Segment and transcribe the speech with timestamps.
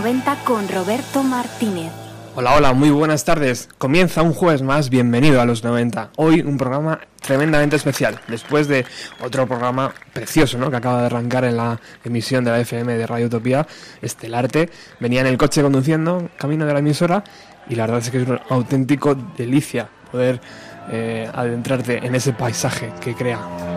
[0.00, 1.92] 90 con Roberto Martínez.
[2.34, 3.68] Hola, hola, muy buenas tardes.
[3.76, 6.12] Comienza un jueves más, bienvenido a los 90.
[6.16, 8.86] Hoy un programa tremendamente especial, después de
[9.22, 10.70] otro programa precioso, ¿no?
[10.70, 13.66] Que acaba de arrancar en la emisión de la FM de Radio Utopía,
[14.00, 14.70] Estelarte.
[15.00, 17.22] Venía en el coche conduciendo, camino de la emisora,
[17.68, 20.40] y la verdad es que es una auténtico delicia poder
[20.90, 23.69] eh, adentrarte en ese paisaje que crea.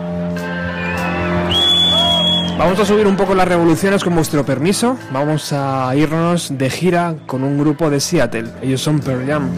[2.58, 4.96] Vamos a subir un poco las revoluciones con vuestro permiso.
[5.10, 8.48] Vamos a irnos de gira con un grupo de Seattle.
[8.62, 9.50] Ellos son Pearl Jam.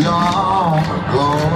[0.00, 1.51] Long ago.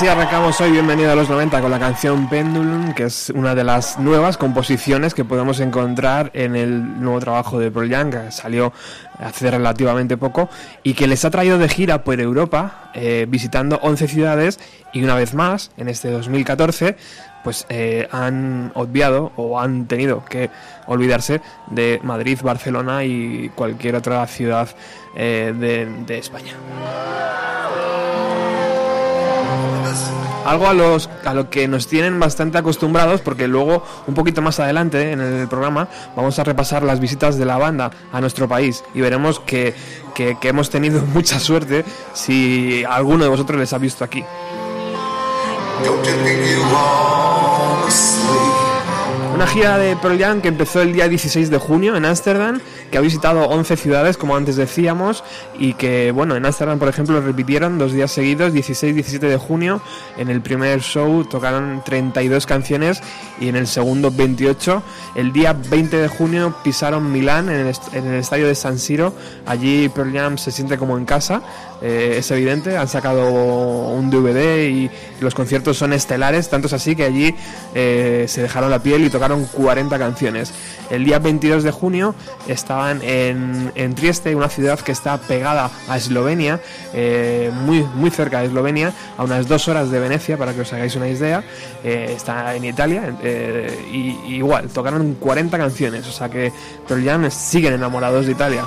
[0.00, 3.64] Así arrancamos hoy, bienvenido a los 90 con la canción Pendulum, que es una de
[3.64, 8.72] las nuevas composiciones que podemos encontrar en el nuevo trabajo de Pearl que salió
[9.18, 10.48] hace relativamente poco,
[10.82, 14.58] y que les ha traído de gira por Europa, eh, visitando 11 ciudades,
[14.94, 16.96] y una vez más, en este 2014,
[17.44, 20.48] pues eh, han obviado o han tenido que
[20.86, 24.70] olvidarse de Madrid, Barcelona y cualquier otra ciudad
[25.14, 25.52] eh,
[26.06, 26.54] de España.
[30.50, 34.58] Algo a, los, a lo que nos tienen bastante acostumbrados porque luego un poquito más
[34.58, 35.86] adelante en el programa
[36.16, 39.74] vamos a repasar las visitas de la banda a nuestro país y veremos que,
[40.14, 44.24] que- que hemos tenido mucha suerte si alguno de vosotros les ha visto aquí.
[49.40, 52.60] Una gira de Pearl Jam que empezó el día 16 de junio en Ámsterdam,
[52.90, 55.24] que ha visitado 11 ciudades, como antes decíamos,
[55.58, 59.38] y que, bueno, en Ámsterdam, por ejemplo, repitieron dos días seguidos, 16 y 17 de
[59.38, 59.80] junio.
[60.18, 63.02] En el primer show tocaron 32 canciones
[63.40, 64.82] y en el segundo 28.
[65.14, 69.14] El día 20 de junio pisaron Milán en el, en el estadio de San Siro.
[69.46, 71.42] Allí Pearl Jam se siente como en casa,
[71.82, 72.76] eh, es evidente.
[72.76, 74.90] Han sacado un DVD y
[75.20, 77.34] los conciertos son estelares, tanto es así que allí
[77.74, 80.52] eh, se dejaron la piel y tocaron 40 canciones.
[80.90, 82.14] El día 22 de junio
[82.48, 86.60] estaban en, Trieste, una ciudad que está pegada a Eslovenia,
[86.92, 90.72] eh, muy, muy cerca de Eslovenia, a unas dos horas de Venecia, para que os
[90.72, 91.42] hagáis una idea.
[91.82, 93.16] Está en Italia
[93.92, 96.52] y, igual, tocaron 40 canciones, o sea que
[96.86, 98.64] Pearl siguen enamorados de Italia.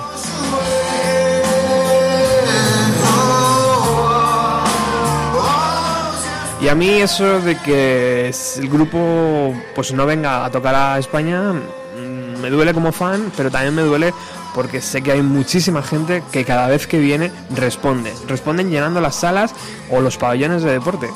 [6.64, 11.52] Y a mí eso de que el grupo pues no venga a tocar a España
[11.52, 14.14] mm, me duele como fan, pero también me duele
[14.54, 18.14] porque sé que hay muchísima gente que cada vez que viene responde.
[18.28, 19.54] Responden llenando las salas
[19.90, 21.10] o los pabellones de deporte.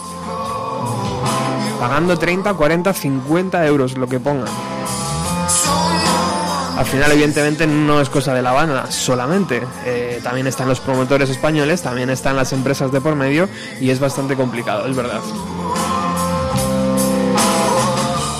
[1.78, 4.48] Pagando 30, 40, 50 euros lo que pongan.
[6.76, 9.62] Al final, evidentemente, no es cosa de la banda solamente.
[9.84, 13.48] Eh, también están los promotores españoles, también están las empresas de por medio
[13.80, 15.20] y es bastante complicado, es verdad.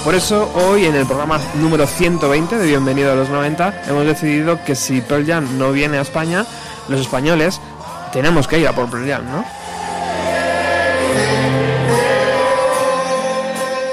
[0.05, 4.65] Por eso, hoy en el programa número 120 de Bienvenido a los 90, hemos decidido
[4.65, 6.47] que si Pearl Jam no viene a España,
[6.89, 7.61] los españoles
[8.13, 9.58] tenemos que ir a por Pearl Jam, ¿no?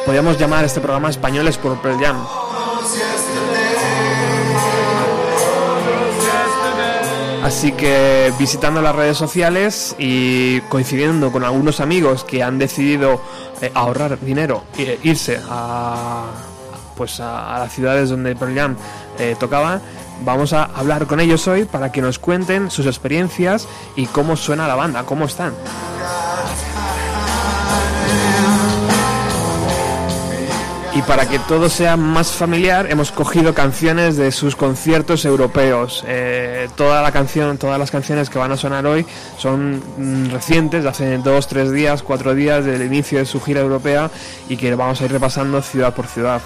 [0.06, 2.18] Podríamos llamar este programa Españoles por Pearl Jam.
[7.44, 13.22] Así que visitando las redes sociales y coincidiendo con algunos amigos que han decidido
[13.62, 16.25] eh, ahorrar dinero e irse a
[16.96, 18.75] pues a las ciudades donde Pearl Jam
[19.19, 19.81] eh, tocaba,
[20.24, 24.68] vamos a hablar con ellos hoy para que nos cuenten sus experiencias y cómo suena
[24.68, 25.54] la banda, cómo están.
[31.07, 36.04] Para que todo sea más familiar, hemos cogido canciones de sus conciertos europeos.
[36.07, 39.06] Eh, toda la canción, todas las canciones que van a sonar hoy
[39.38, 44.10] son mm, recientes, hace dos, tres días, cuatro días del inicio de su gira europea
[44.50, 46.41] y que vamos a ir repasando ciudad por ciudad.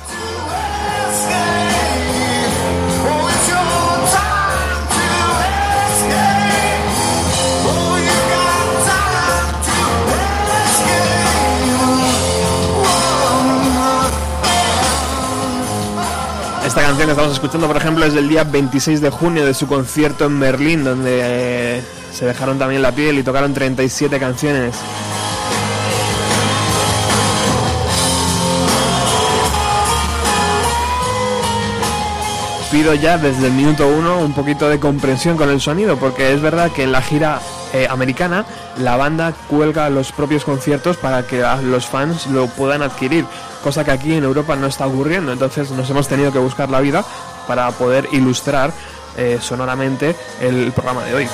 [16.89, 20.25] Canción que estamos escuchando, por ejemplo, es del día 26 de junio de su concierto
[20.25, 24.75] en Berlín, donde eh, se dejaron también la piel y tocaron 37 canciones.
[32.71, 36.41] pido ya desde el minuto uno un poquito de comprensión con el sonido, porque es
[36.41, 37.39] verdad que en la gira
[37.73, 38.45] eh, americana
[38.77, 43.25] la banda cuelga los propios conciertos para que los fans lo puedan adquirir,
[43.63, 46.79] cosa que aquí en Europa no está ocurriendo, entonces nos hemos tenido que buscar la
[46.79, 47.03] vida
[47.47, 48.71] para poder ilustrar
[49.17, 51.29] eh, sonoramente el programa de hoy.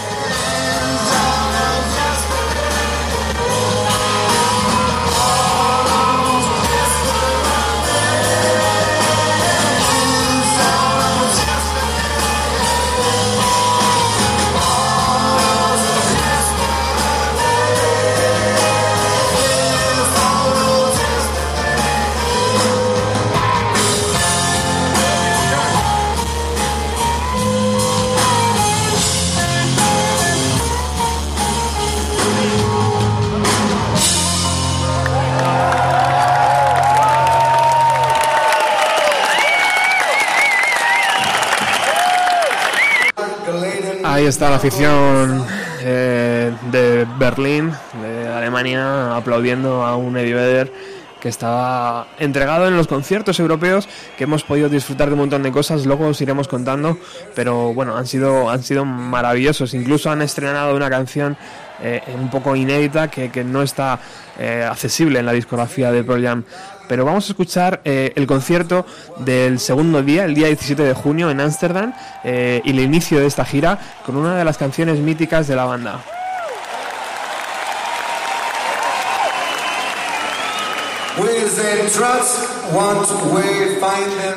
[44.26, 45.46] Ahí está la afición
[45.82, 50.74] eh, de Berlín, de Alemania aplaudiendo a un Eddie Vedder
[51.20, 55.52] que estaba entregado en los conciertos europeos, que hemos podido disfrutar de un montón de
[55.52, 56.98] cosas, luego os iremos contando,
[57.36, 61.38] pero bueno, han sido, han sido maravillosos, incluso han estrenado una canción
[61.84, 64.00] eh, un poco inédita que, que no está
[64.40, 66.44] eh, accesible en la discografía de Pearl Jam.
[66.88, 68.86] Pero vamos a escuchar eh, el concierto
[69.20, 73.28] del segundo día, el día 17 de junio en Ámsterdam, eh, y el inicio de
[73.28, 76.04] esta gira con una de las canciones míticas de la banda.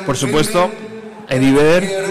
[0.05, 0.71] Por supuesto,
[1.27, 2.05] Eddie Vedder,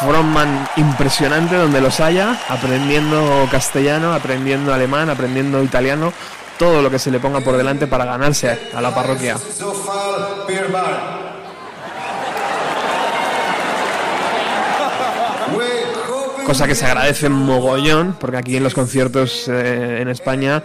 [0.00, 6.12] frontman impresionante donde los haya, aprendiendo castellano, aprendiendo alemán, aprendiendo italiano,
[6.60, 9.34] todo lo que se le ponga por delante para ganarse a la parroquia.
[16.44, 20.62] Cosa que se agradece mogollón, porque aquí en los conciertos eh, en España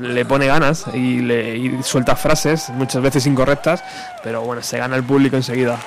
[0.00, 3.84] le pone ganas y, le, y suelta frases, muchas veces incorrectas,
[4.24, 5.78] pero bueno, se gana el público enseguida.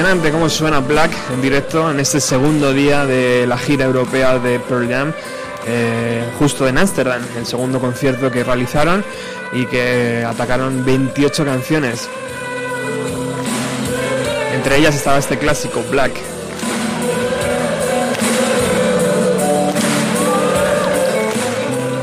[0.00, 4.58] Impresionante cómo suena Black en directo en este segundo día de la gira europea de
[4.58, 5.12] Pearl Jam,
[5.66, 9.04] eh, justo en Ámsterdam, el segundo concierto que realizaron
[9.52, 12.08] y que atacaron 28 canciones.
[14.54, 16.12] Entre ellas estaba este clásico, Black.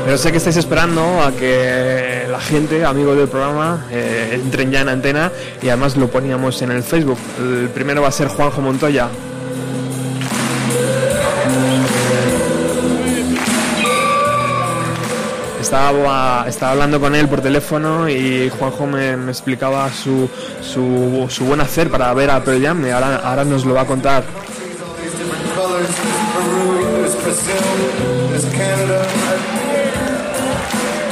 [0.04, 2.07] Pero sé que estáis esperando a que
[2.40, 5.30] gente, amigos del programa, eh, entren ya en antena
[5.62, 7.18] y además lo poníamos en el Facebook.
[7.38, 9.08] El primero va a ser Juanjo Montoya.
[15.60, 20.30] Estaba, estaba hablando con él por teléfono y Juanjo me, explicaba su,
[20.62, 23.86] su, buen hacer para ver a Pearl Jam y ahora, ahora nos lo va a
[23.86, 24.24] contar.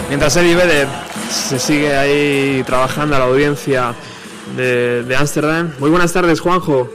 [0.09, 3.95] Mientras Eddie Vedder se sigue ahí trabajando a la audiencia
[4.57, 5.73] de Ámsterdam.
[5.79, 6.91] Muy buenas tardes, Juanjo.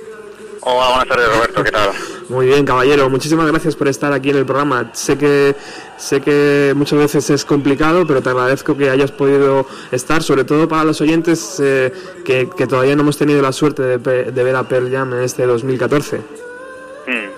[0.63, 1.89] Hola, buenas tardes Roberto, ¿qué tal?
[2.29, 3.09] Muy bien, caballero.
[3.09, 4.91] Muchísimas gracias por estar aquí en el programa.
[4.93, 5.55] Sé que
[5.97, 10.69] sé que muchas veces es complicado, pero te agradezco que hayas podido estar, sobre todo
[10.69, 11.91] para los oyentes eh,
[12.23, 15.47] que, que todavía no hemos tenido la suerte de, ver a Pearl Jam en este
[15.47, 16.17] 2014.
[16.17, 17.29] Hmm,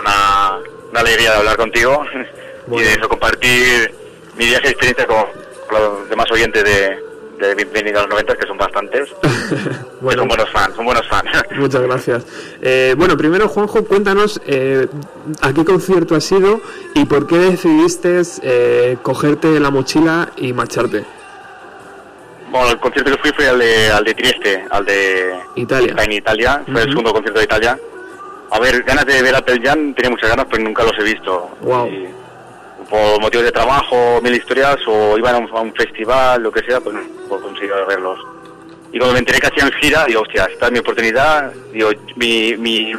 [0.00, 0.58] Una,
[0.90, 2.04] una alegría de hablar contigo
[2.72, 3.94] y de eso, compartir
[4.36, 5.24] mi viaje de experiencia con
[5.70, 6.98] los demás oyentes de,
[7.38, 9.08] de Bienvenido a los 90, que son bastantes.
[9.98, 11.30] Bueno, son buenos fans, son buenos fans.
[11.56, 12.26] muchas gracias.
[12.60, 14.86] Eh, bueno, primero, Juanjo, cuéntanos eh,
[15.40, 16.60] a qué concierto has ido
[16.94, 21.04] y por qué decidiste eh, cogerte la mochila y marcharte.
[22.50, 25.94] bueno, el concierto que fui fue al de, al de Trieste, al de Italia.
[25.98, 27.78] en Italia, fue el segundo concierto de Italia.
[28.50, 31.02] A ver, ganas de ver a Pearl Jam, tenía muchas ganas, pero nunca los he
[31.02, 31.50] visto.
[31.62, 31.88] Wow.
[31.88, 32.08] Y
[32.88, 36.94] por motivos de trabajo, mil historias, o iban a un, festival, lo que sea, pues
[36.94, 38.18] no he conseguido verlos.
[38.92, 41.52] Y cuando me enteré que hacían gira, digo, hostia, esta es mi oportunidad.
[41.72, 42.92] Digo, mi, mi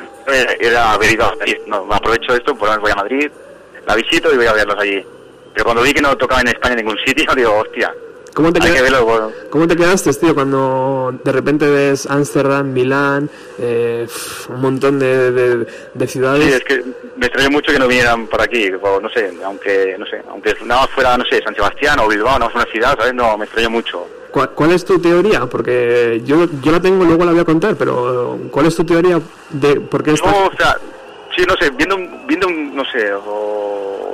[0.59, 1.57] era haber ido a Madrid.
[1.65, 3.31] No, me aprovecho esto, por lo menos voy a Madrid,
[3.85, 5.03] la visito y voy a verlos allí.
[5.53, 7.93] Pero cuando vi que no tocaba en España en ningún sitio, digo, hostia,
[8.37, 9.03] ¿Cómo te, hay queda- que verlo.
[9.05, 9.31] bueno.
[9.49, 14.07] ¿Cómo te quedaste, tío, cuando de repente ves Ámsterdam, Milán, eh,
[14.49, 16.45] un montón de, de- de ciudades?
[16.45, 16.83] Sí, es que
[17.15, 18.69] me extrañó mucho que no vinieran por aquí,
[19.01, 22.37] no sé, aunque, no sé, aunque nada más fuera, no sé, San Sebastián o Bilbao,
[22.37, 23.15] no es una ciudad, ¿sabes?
[23.15, 24.05] No, me extrañó mucho.
[24.29, 25.47] ¿Cuál, cuál es tu teoría?
[25.47, 29.19] Porque yo, yo la tengo, luego la voy a contar, pero ¿cuál es tu teoría
[29.49, 30.11] de por qué.
[30.11, 30.77] No, o sea,
[31.35, 31.97] sí, no sé, viendo,
[32.27, 34.06] viendo un, no sé, o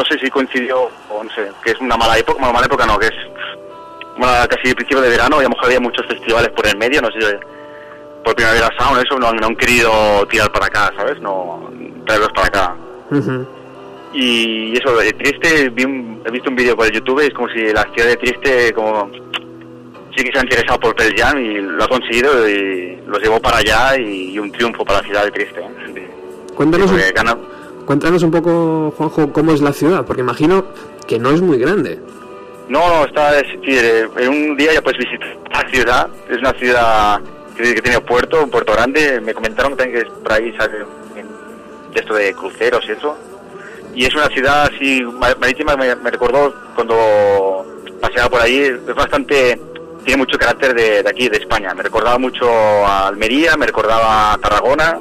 [0.00, 2.86] no sé si coincidió, o no sé, que es una mala época, bueno, mala época
[2.86, 3.12] no, que es
[4.16, 7.02] bueno, casi principio de verano y a lo mejor había muchos festivales por el medio,
[7.02, 7.38] no sé,
[8.24, 11.20] por Primavera Sound, eso, no, no han querido tirar para acá, ¿sabes?
[11.20, 11.70] No,
[12.06, 12.74] traerlos para acá.
[13.10, 13.46] Ujú.
[14.12, 17.48] Y eso, de Triste, vi un- he visto un vídeo por el YouTube, es como
[17.48, 19.10] si la ciudad de Triste como
[20.16, 23.40] sí que se ha interesado por Pearl Jam y lo ha conseguido y los llevó
[23.40, 25.60] para allá y, y un triunfo para la ciudad de Triste.
[25.60, 26.10] ¿eh?
[26.56, 27.38] Cuéntanos, un,
[27.90, 30.64] cuéntanos un poco, Juanjo, cómo es la ciudad, porque imagino
[31.08, 31.98] que no es muy grande.
[32.68, 37.18] No, no, está, eh, en un día ya puedes visitar la ciudad, es una ciudad
[37.56, 40.54] que, tiene puerto, un puerto grande, me comentaron también que por ahí.
[41.16, 41.26] En-
[41.92, 43.16] de esto de cruceros y eso.
[43.92, 47.66] Y es una ciudad así ma- marítima, me, me recordó cuando
[48.00, 49.60] paseaba por ahí, es bastante,
[50.04, 51.74] tiene mucho carácter de, de aquí, de España.
[51.74, 54.96] Me recordaba mucho a Almería, me recordaba a Tarragona,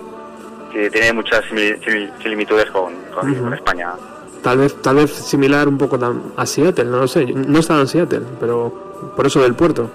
[0.71, 3.91] que tiene muchas simili- simil- similitudes con, con- con España.
[4.43, 5.99] Tal vez, tal vez similar un poco
[6.37, 7.25] a Seattle, no lo sé.
[7.25, 9.89] No he estado en Seattle, pero por eso del puerto.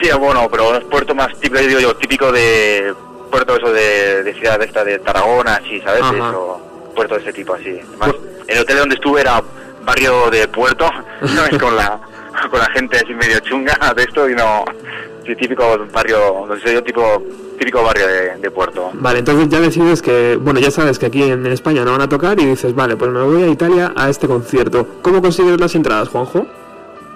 [0.00, 2.94] Sí, bueno, pero es puerto más típico, digo yo, típico de
[3.30, 6.02] puerto eso de, de ciudad esta de Tarragona, así, ¿sabes?
[6.02, 6.60] Eso,
[6.94, 7.80] puerto de ese tipo así.
[8.00, 8.14] Además,
[8.48, 9.42] el hotel donde estuve era
[9.84, 10.86] barrio de puerto,
[11.34, 11.58] ¿sabes?
[11.58, 11.98] Con la,
[12.50, 14.64] con la gente así medio chunga de esto y no,
[15.26, 17.22] sí, típico barrio, no sé yo, tipo,
[17.58, 18.90] típico barrio de, de puerto.
[18.94, 22.02] Vale, entonces ya decides que, bueno, ya sabes que aquí en, en España no van
[22.02, 24.86] a tocar y dices, vale, pues me voy a Italia a este concierto.
[25.02, 26.46] ¿Cómo consigues las entradas, Juanjo?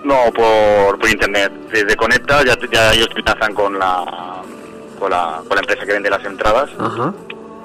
[0.05, 1.53] No, por, por internet.
[1.73, 4.05] Desde Conecta ya, ya ellos te enlazan con la,
[4.99, 6.71] con la, con la empresa que vende las entradas.
[6.79, 7.13] Ajá.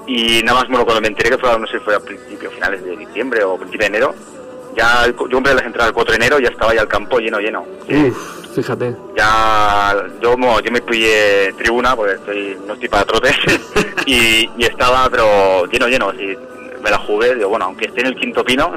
[0.07, 2.83] Y nada más, bueno, cuando me enteré que fue, no sé, fue a principios, finales
[2.83, 4.15] de diciembre o principio de enero,
[4.75, 7.19] ya yo compré las entradas el 4 de enero y ya estaba ya el campo
[7.19, 7.63] lleno, lleno.
[7.87, 8.95] Uf, fíjate.
[9.17, 13.35] Ya, yo, mo- yo me pillé tribuna, porque estoy, no estoy para trotes,
[14.05, 16.35] y, y estaba, pero lleno, lleno, así,
[16.83, 18.71] me la jugué, digo, bueno, aunque esté en el quinto pino,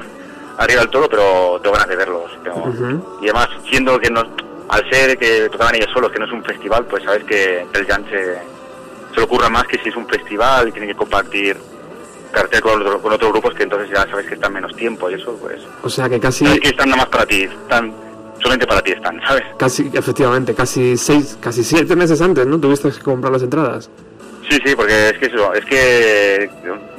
[0.58, 2.30] arriba del todo, pero tengo ganas de verlos.
[2.42, 2.72] tengo-.
[3.20, 4.22] Y además, siendo que no,
[4.68, 7.86] al ser que tocaban ellos solos, que no es un festival, pues sabes que el
[7.86, 11.56] Jan se, se le ocurra más que si es un festival y tienen que compartir
[12.32, 15.14] cartel con, otro- con otros grupos que entonces ya sabes que están menos tiempo y
[15.14, 15.60] eso, pues...
[15.82, 17.94] O sea que casi, Sabes que están nada más para ti, están,
[18.40, 19.42] solamente para ti están, ¿sabes?
[19.58, 22.58] casi, efectivamente, casi seis, casi siete meses antes, ¿no?
[22.60, 23.90] Tuviste que comprar las entradas.
[24.48, 26.50] Sí, sí, porque es que eso, es que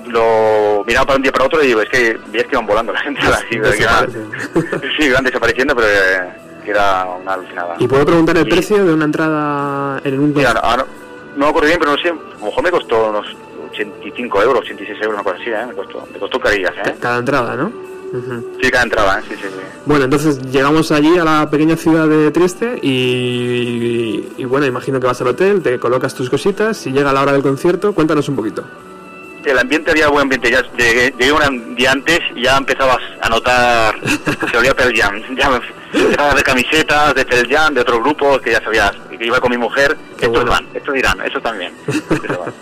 [0.08, 2.92] lo miraba para un día para otro y digo, es que veías que iban volando
[2.94, 3.44] las entradas.
[3.52, 3.74] iban-
[4.98, 5.88] sí, iban desapareciendo, pero
[6.64, 7.76] que era una alucinada.
[7.80, 10.86] ¿Y puedo preguntar el Y- precio de una entrada en un Sí, ahora
[11.36, 13.28] no me acuerdo bien, pero no sé, a lo mejor me costó unos
[13.72, 15.66] 85 euros, 86 euros, una cosa así, ¿eh?
[15.68, 16.96] Me costó, me costó carillas, ¿eh?
[17.00, 17.72] cada entrada, ¿no?
[18.62, 19.22] Sí, ¿eh?
[19.28, 19.62] Sí, sí, sí.
[19.86, 25.08] Bueno, entonces llegamos allí a la pequeña ciudad de Trieste y, y bueno, imagino que
[25.08, 27.94] vas al hotel, te colocas tus cositas y llega la hora del concierto.
[27.94, 28.64] Cuéntanos un poquito.
[29.46, 33.30] El ambiente había buen ambiente, ya llegué, llegué un día antes y ya empezabas a
[33.30, 33.96] notar
[34.52, 35.22] se olía Pearl Jam.
[35.38, 35.60] Ya me
[35.94, 39.40] empezaba a ver camisetas de Pearl Jam, de otros grupos que ya sabías, que iba
[39.40, 40.52] con mi mujer, Qué estos bueno.
[40.52, 41.74] van, estos irán, estos también.
[41.88, 42.54] Estos van.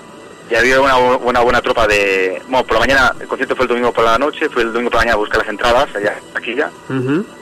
[0.53, 2.39] Y había una, una buena tropa de...
[2.47, 4.91] Bueno, por la mañana, el concierto fue el domingo por la noche, fue el domingo
[4.91, 6.69] por la mañana a buscar las entradas, allá, aquí ya,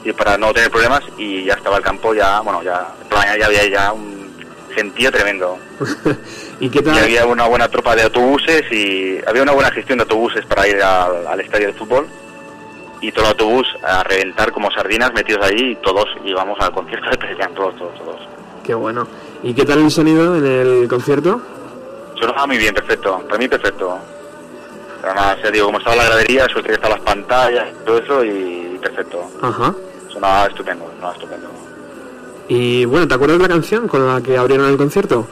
[0.06, 3.26] y para no tener problemas, y ya estaba el campo, ya, bueno, ya, por la
[3.26, 4.32] mañana ya había ya un
[4.74, 5.58] gentío tremendo.
[6.62, 7.00] ¿Y qué Y tal?
[7.00, 10.82] había una buena tropa de autobuses y había una buena gestión de autobuses para ir
[10.82, 12.08] al, al estadio de fútbol.
[13.02, 17.10] Y todo el autobús a reventar como sardinas metidos allí y todos íbamos al concierto
[17.10, 18.21] de todos, todos, todos.
[18.63, 19.06] Qué bueno.
[19.43, 21.41] ¿Y qué tal el sonido en el concierto?
[22.22, 23.98] Sonaba muy bien, perfecto, para mí perfecto.
[25.04, 28.78] Además, ya digo, como estaba la gradería, suerte que estaban las pantallas, todo eso y
[28.80, 29.28] perfecto.
[29.42, 29.74] Ajá.
[30.14, 31.50] Sonaba estupendo, sonaba estupendo.
[32.48, 35.28] Y bueno, ¿te acuerdas la canción con la que abrieron el concierto?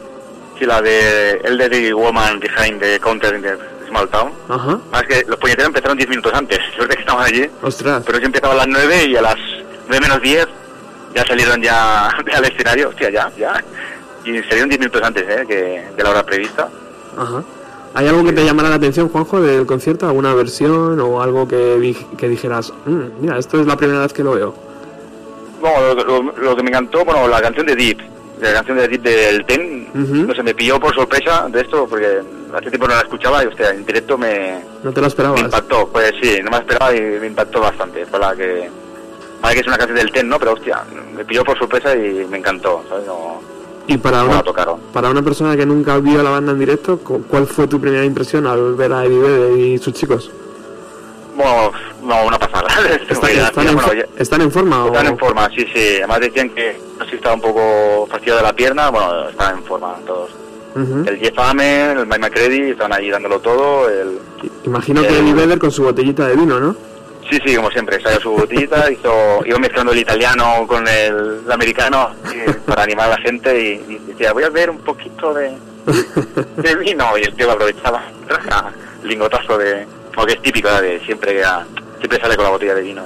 [0.57, 3.55] Sí, la de Elderly Woman Behind the Counter in the
[3.87, 4.31] Small Town.
[4.49, 4.79] Ajá.
[4.91, 7.47] Más que los puñeteros empezaron 10 minutos antes, suerte que estaban allí.
[7.61, 8.01] Ostras.
[8.03, 9.37] Pero yo empezaba a las 9 y a las
[9.87, 10.47] 9 menos 10
[11.13, 13.63] ya salieron ya al escenario, hostia, ya, ya.
[14.25, 15.45] Y salieron 10 minutos antes ¿eh?
[15.47, 16.69] que de la hora prevista.
[17.17, 17.43] Ajá.
[17.95, 20.05] ¿Hay algo que te llamara la atención, Juanjo, del concierto?
[20.07, 24.13] ¿Alguna versión o algo que, di- que dijeras, "Mm, mira, esto es la primera vez
[24.13, 24.53] que lo veo?
[25.59, 27.99] Bueno, lo, lo- lo que me encantó, bueno, la canción de Deep,
[28.41, 30.15] la canción de Deep del Ten, Ujú.
[30.27, 32.19] no sé, me pilló por sorpresa de esto, porque
[32.53, 35.41] hace tiempo no la escuchaba y, hostia, en directo me, ¿No te lo me esperabas?
[35.41, 35.87] impactó.
[35.91, 38.05] Pues sí, no me esperaba y me impactó bastante.
[38.19, 38.69] La que...
[39.41, 40.37] Vale que es una canción del Ten, ¿no?
[40.37, 40.83] Pero, hostia,
[41.15, 43.05] me pilló por sorpresa y me encantó, ¿sabes?
[43.07, 43.41] No,
[43.93, 44.79] Y para una, tocaron.
[44.93, 47.79] para una persona que nunca vio a la banda en directo, cu- ¿cuál fue tu
[47.81, 50.31] primera impresión al ver a Eddie Vedder y sus chicos?
[51.35, 51.71] Bueno,
[52.03, 52.67] no, una pasada.
[53.09, 54.85] ¿Están, en, bueno, ya- ¿Están en forma?
[54.85, 55.97] o- están en forma, sí, sí.
[55.97, 59.57] Además decían que no sé si estaba un poco fastidiado de la pierna, bueno, están
[59.57, 60.29] en forma todos.
[60.75, 63.89] El Jeff Amen, el Mike McCready, están ahí dándolo todo.
[63.89, 64.19] El...
[64.63, 66.75] Imagino que Eddie Vedder con su botellita de vino, ¿no?
[67.29, 71.51] Sí, sí, como siempre, salió su botellita, hizo, iba mezclando el italiano con el, el
[71.51, 72.11] americano
[72.65, 75.55] para animar a la gente y, y decía, voy a ver un poquito de,
[76.57, 78.71] de vino y el tío lo aprovechaba, traja
[79.03, 81.65] lingotazo de, como que es típico de siempre, ya-
[81.99, 83.03] siempre sale con la botella de vino,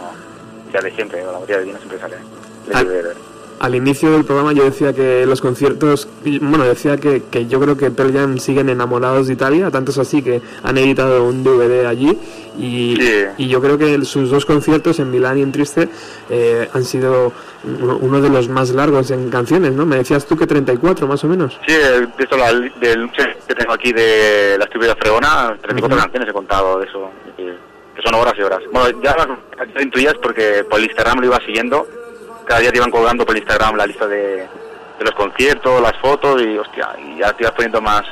[0.74, 2.16] ya de siempre, con la botella de vino siempre sale.
[2.16, 2.84] de- Ah.
[2.84, 3.33] de-
[3.64, 6.10] Al inicio del programa yo decía que los conciertos,
[6.42, 9.98] bueno, decía que, que yo creo que Pearl Jam siguen enamorados de Italia, tanto es
[9.98, 12.20] así que han editado un DVD allí
[12.60, 15.88] y, yo creo que sus dos conciertos en Milán y en Triste
[16.30, 17.32] eh, han sido
[17.64, 19.86] uno, de los más largos en canciones, ¿no?
[19.86, 21.58] Me decías tú que 34 más o menos.
[21.66, 23.10] Sí, he visto la, del
[23.48, 26.04] que tengo aquí de la estupidas fregona, 34 Ujú.
[26.04, 27.54] canciones he contado de eso, que,
[28.04, 28.60] son horas y horas.
[28.74, 31.88] Bueno, ya las intuías porque por el Instagram lo iba siguiendo,
[32.46, 35.98] cada día te iban colgando por el Instagram la lista de, de los conciertos, las
[36.00, 38.04] fotos y hostia, y ya te ibas poniendo más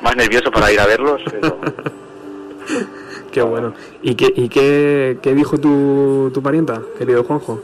[0.00, 1.20] más nervioso para ir a verlos.
[1.30, 1.58] pero-
[3.32, 3.74] Qué bueno.
[4.02, 7.60] ¿Y qué, y qué, qué dijo tu, tu parienta, querido Juanjo?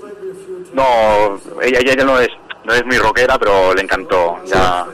[0.73, 2.29] No, ella, ella ya no es,
[2.65, 4.39] no es muy rockera, pero le encantó.
[4.47, 4.85] Ya,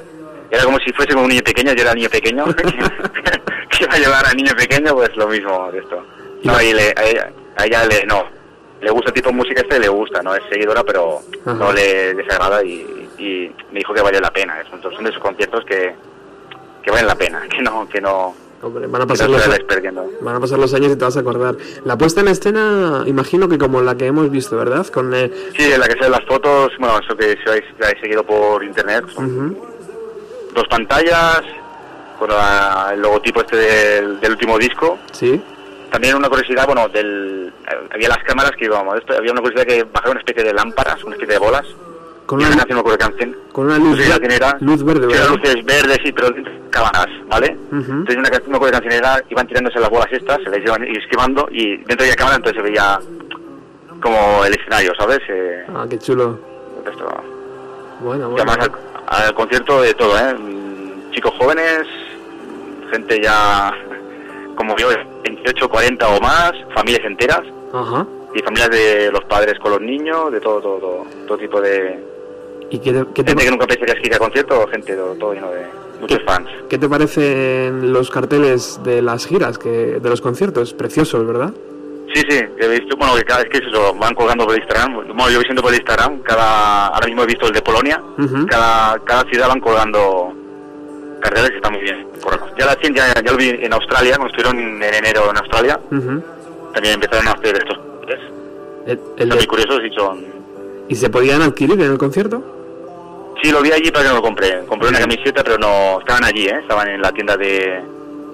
[0.51, 3.99] era como si fuese como un niño pequeño, yo era niño pequeño, que, iba a
[3.99, 6.05] llevar a niño pequeño, pues lo mismo de esto.
[6.45, 8.25] No, y le, a, ella, a ella le, no,
[8.81, 11.55] le gusta el tipo de música este, le gusta, no es seguidora, pero Ajá.
[11.55, 14.57] no le desagrada y, y me dijo que vale la pena.
[14.71, 15.95] Son, son de esos conciertos que,
[16.83, 19.49] que valen la pena, que no, que no, Hombre, van a pasar los, se
[20.21, 21.57] van a pasar los años y te vas a acordar.
[21.87, 24.87] La puesta en escena, imagino que como la que hemos visto, ¿verdad?
[24.89, 28.23] Con eh, Sí, en la que salen las fotos, bueno, eso que si habéis, seguido
[28.23, 29.57] por internet, son
[30.55, 31.41] dos pantallas
[32.19, 34.99] con la- el logotipo este del, del último disco.
[35.13, 35.41] sí,
[35.91, 37.53] También una curiosidad, bueno, del,
[37.93, 41.03] había las cámaras que íbamos, esto, había una curiosidad que bajaron una especie de lámparas,
[41.05, 41.67] una especie de bolas.
[42.27, 42.85] con y una, una no
[43.53, 44.57] con una No luz, sé canción era.
[44.61, 45.29] luz verde, ¿verdad?
[45.31, 47.57] luces verdes, sí, pero de cámaras, ¿vale?
[47.73, 47.91] Ujú.
[47.93, 51.49] Entonces una no qué canción era, iban tirándose las bolas estas, se les iban esquivando
[51.51, 52.99] y dentro de la cámara entonces se veía
[54.01, 55.19] como el escenario, ¿sabes?
[55.29, 56.39] Eh, Ah, qué chulo.
[56.89, 57.05] esto,
[58.01, 58.53] Bueno, Y bueno.
[58.53, 58.71] además
[59.09, 60.35] al, al concierto de todo, ¿eh?
[60.35, 61.87] Mm, Chicos jóvenes,
[62.93, 63.73] gente ya
[64.61, 64.89] como yo,
[65.25, 67.41] 28, 40 o más, familias enteras
[67.73, 68.07] Ajá.
[68.35, 71.99] y familias de los padres con los niños, de todo, todo, todo, todo tipo de
[72.69, 75.15] ¿Y qué te, qué te gente que nunca pensarías que iría a concierto, gente todo,
[75.15, 75.65] todo lleno de,
[75.99, 76.47] muchos fans.
[76.69, 80.75] ¿Qué te parecen los carteles de las giras, que, de los conciertos?
[80.75, 81.55] Preciosos, ¿verdad?
[82.13, 85.31] Sí, sí, he visto, bueno, que cada vez que eso, van colgando por Instagram, bueno,
[85.31, 88.03] yo voy por Instagram, cada, ahora mismo he visto el de Polonia,
[88.49, 90.35] cada, cada ciudad van colgando
[91.21, 92.07] carteles y está muy bien.
[92.23, 92.51] colgados.
[92.59, 96.23] Ya la cien- ya, lo vi en Australia, cuando estuvieron en enero en Australia, Ujú.
[96.75, 98.21] también empezaron a hacer estos carteles.
[98.87, 100.25] El- el Son de- muy curiosos y son...
[100.89, 102.43] ¿Y se podían adquirir en el concierto?
[103.43, 104.65] Sí, lo vi allí, pero no lo compré.
[104.67, 106.59] Compré una camiseta, pero no, estaban allí, ¿eh?
[106.61, 107.81] Estaban en la tienda de...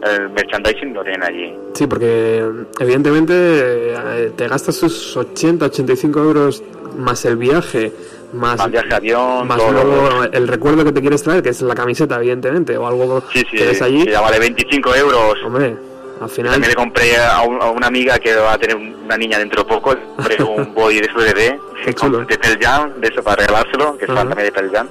[0.02, 1.54] El merchandising lo tienen allí.
[1.74, 2.44] Sí, porque
[2.80, 6.62] evidentemente eh, te gastas tus 80, 85 euros
[6.98, 7.92] más el viaje,
[8.36, 9.72] más, Más viaje, avión, más todo.
[9.72, 13.40] luego el recuerdo que te quieres traer, que es la camiseta, evidentemente, o algo Sí,
[13.50, 14.04] sí, que ves allí.
[14.04, 15.34] que ya vale 25 euros.
[15.44, 15.76] Hombre,
[16.20, 16.52] al final...
[16.52, 19.62] También le compré a, un- a una amiga que va a tener una niña dentro
[19.62, 22.18] de poco, compré un boy de su bebé, Qué chulo.
[22.24, 24.88] de Pearl Jam, de eso para regalárselo, que es fan también de Pearl Jam,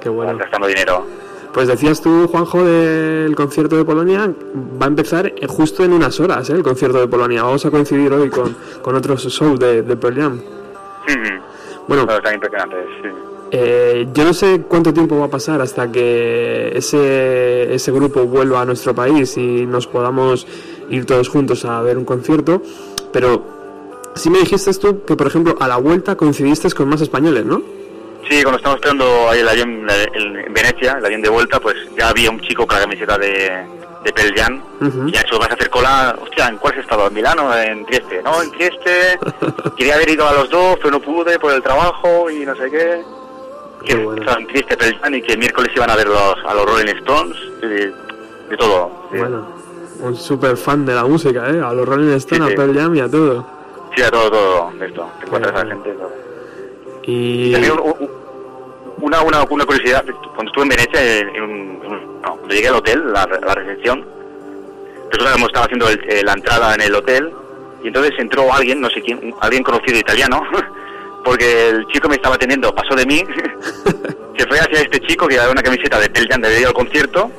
[0.00, 0.36] Qué bueno.
[0.38, 1.04] gastando dinero.
[1.54, 4.30] Pues decías tú, Juanjo, del concierto de Polonia,
[4.80, 6.52] va a empezar justo en unas horas, ¿eh?
[6.52, 7.44] el concierto de Polonia.
[7.44, 10.40] Vamos a coincidir hoy con, con otros shows de, de Pearl Jam.
[11.88, 13.08] Bueno, Pero están impresionantes, sí.
[13.52, 18.60] Eh, yo no sé cuánto tiempo va a pasar hasta que ese, ese grupo vuelva
[18.60, 20.46] a nuestro país y nos podamos
[20.90, 22.60] ir todos juntos a ver un concierto,
[23.12, 23.44] pero
[24.16, 27.62] sí me dijiste tú que, por ejemplo, a la vuelta coincidiste con más españoles, ¿no?
[28.28, 32.08] Sí, cuando estábamos esperando ahí el avión en Venecia, el avión de vuelta, pues ya
[32.08, 33.64] había un chico con la camiseta de,
[34.06, 34.62] de Pearl Jam.
[34.80, 35.08] Ujú.
[35.08, 36.16] Y ya hecho, vas a hacer cola.
[36.22, 37.06] Hostia, ¿en cuál has estado?
[37.08, 38.22] ¿En Milano o en Trieste?
[38.22, 39.18] No, en Trieste.
[39.76, 42.70] Quería haber ido a los dos, pero no pude por el trabajo y no sé
[42.70, 43.02] qué.
[43.84, 44.20] Qué Que bueno.
[44.22, 46.64] Estaba en Trieste, Pearl Jam y que el miércoles iban a ver los, a los
[46.64, 47.36] Rolling Stones.
[47.62, 47.92] y De,
[48.50, 48.90] de todo.
[49.12, 49.18] Sí.
[49.18, 49.46] Bueno,
[50.00, 51.60] un súper fan de la música, ¿eh?
[51.60, 52.52] A los Rolling Stones, Sí, sí.
[52.52, 53.46] a Pearl Jam y a todo.
[53.94, 55.08] Sí, a todo, todo esto.
[55.20, 55.90] Te encuentras a la gente.
[55.92, 56.12] todo.
[57.04, 57.52] Y...
[57.52, 58.10] También un- un-
[58.98, 60.04] una, una, una curiosidad,
[60.34, 63.26] cuando estuve en Venecia, en, en un- en un- no, cuando llegué al hotel, la,
[63.46, 64.04] la recepción,
[65.10, 67.32] resulta que hemos estado haciendo el- eh, la entrada en el hotel
[67.82, 70.42] y entonces entró alguien, no sé quién, alguien conocido italiano,
[71.24, 73.22] porque el chico me estaba atendiendo, pasó de mí,
[74.38, 76.72] se fue hacia este chico que llevaba una camiseta de Pearl Jam de ir al
[76.72, 77.30] concierto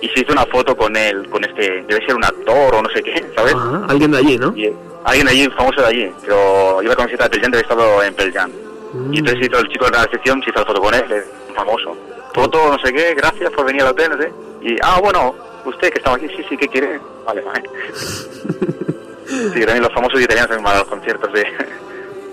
[0.00, 2.88] y se hizo una foto con él, con este, debe ser un actor o no
[2.90, 3.54] sé qué, ¿sabes?
[3.54, 4.52] Ajá, alguien de allí, ¿no?
[4.56, 7.64] Y eh, alguien allí, famoso de allí, pero iba camiseta de Pearl Jam, de haber
[7.70, 8.50] estado en Pearl Jam.
[8.92, 9.14] Mm.
[9.14, 11.24] Y entonces hizo el chico de la recepción, se hizo la foto con él, es
[11.54, 11.96] famoso.
[12.34, 14.32] Foto, no sé qué, gracias por venir al hotel, sé.
[14.62, 17.00] Y, ah, bueno, usted que estaba aquí, sí, sí, ¿qué quiere?
[17.26, 17.62] Vale, vale.
[19.26, 21.44] sí, también los famosos italianos a los conciertos de,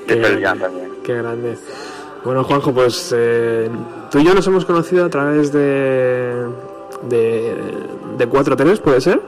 [0.08, 0.92] de Pearl Jam también.
[1.04, 1.58] Qué grande.
[2.24, 3.70] Bueno, Juanjo, pues eh,
[4.10, 6.48] tú y yo nos hemos conocido a través de,
[7.04, 7.56] de,
[8.18, 9.22] de 4-3, ¿puede ser?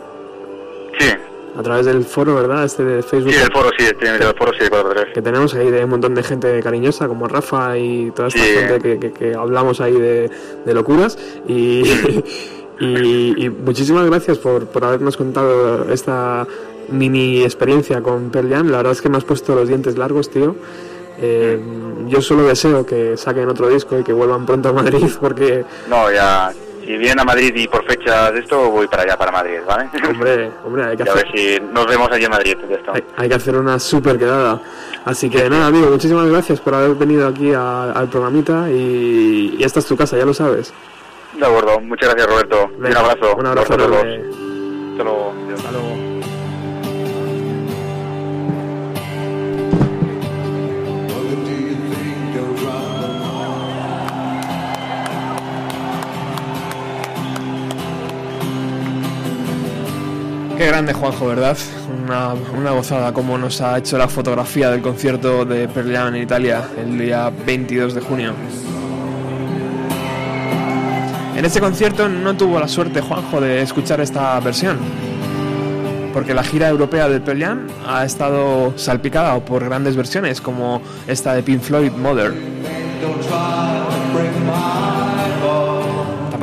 [0.98, 1.12] Sí,
[1.58, 2.66] A través del foro, ¿verdad?
[2.66, 3.32] Este de Facebook.
[3.34, 5.90] sí, del foro, sí, del del foro, sí, de 4 que tenemos ahí de un
[5.90, 8.50] montón de gente cariñosa como Rafa y toda esta Sí.
[8.50, 10.30] gente que, que- que hablamos ahí de,
[10.66, 11.18] de locuras
[11.48, 11.82] y,
[12.80, 16.46] y, y muchísimas gracias por, por habernos contado esta
[16.90, 20.30] mini experiencia con Pearl Jam la verdad es que me has puesto los dientes largos
[20.30, 20.56] tío
[21.20, 21.58] Eh,
[22.08, 26.12] yo solo deseo que saquen otro disco y que vuelvan pronto a Madrid porque No,
[26.12, 26.54] ya,
[26.88, 29.90] si vienen a Madrid y por fechas de esto, voy para allá, para Madrid, ¿vale?
[30.10, 32.74] hombre hombre hay que Y a ver hacer, si nos vemos allí en Madrid de
[32.76, 32.92] esto.
[32.94, 34.60] hay, hay que hacer una super quedada
[35.06, 39.64] así que nada amigo muchísimas gracias por haber venido aquí a- al programita y, y
[39.64, 40.74] esta es tu casa ya lo sabes
[41.38, 42.70] De acuerdo, muchas gracias Roberto.
[42.78, 43.36] un abrazo.
[43.36, 43.90] Un abrazo a todos.
[43.92, 44.16] enorme.
[44.92, 45.34] Hasta luego.
[45.56, 46.07] Hasta luego.
[60.58, 61.56] Qué grande Juanjo, ¿verdad?
[62.04, 66.24] Una, una gozada como nos ha hecho la fotografía del concierto de Pearl Jam en
[66.24, 68.34] Italia el día 22 de junio.
[71.36, 74.80] En este concierto no tuvo la suerte Juanjo de escuchar esta versión,
[76.12, 81.36] porque la gira europea de Pearl Jam ha estado salpicada por grandes versiones como esta
[81.36, 82.34] de Pink Floyd Mother.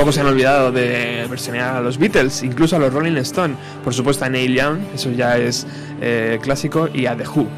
[0.04, 3.94] Tampoco se han olvidado de versionear a los Beatles, incluso a los Rolling Stone, por
[3.94, 5.66] supuesto a Neil Young, eso ya es
[5.98, 7.48] eh, clásico, y a The Who.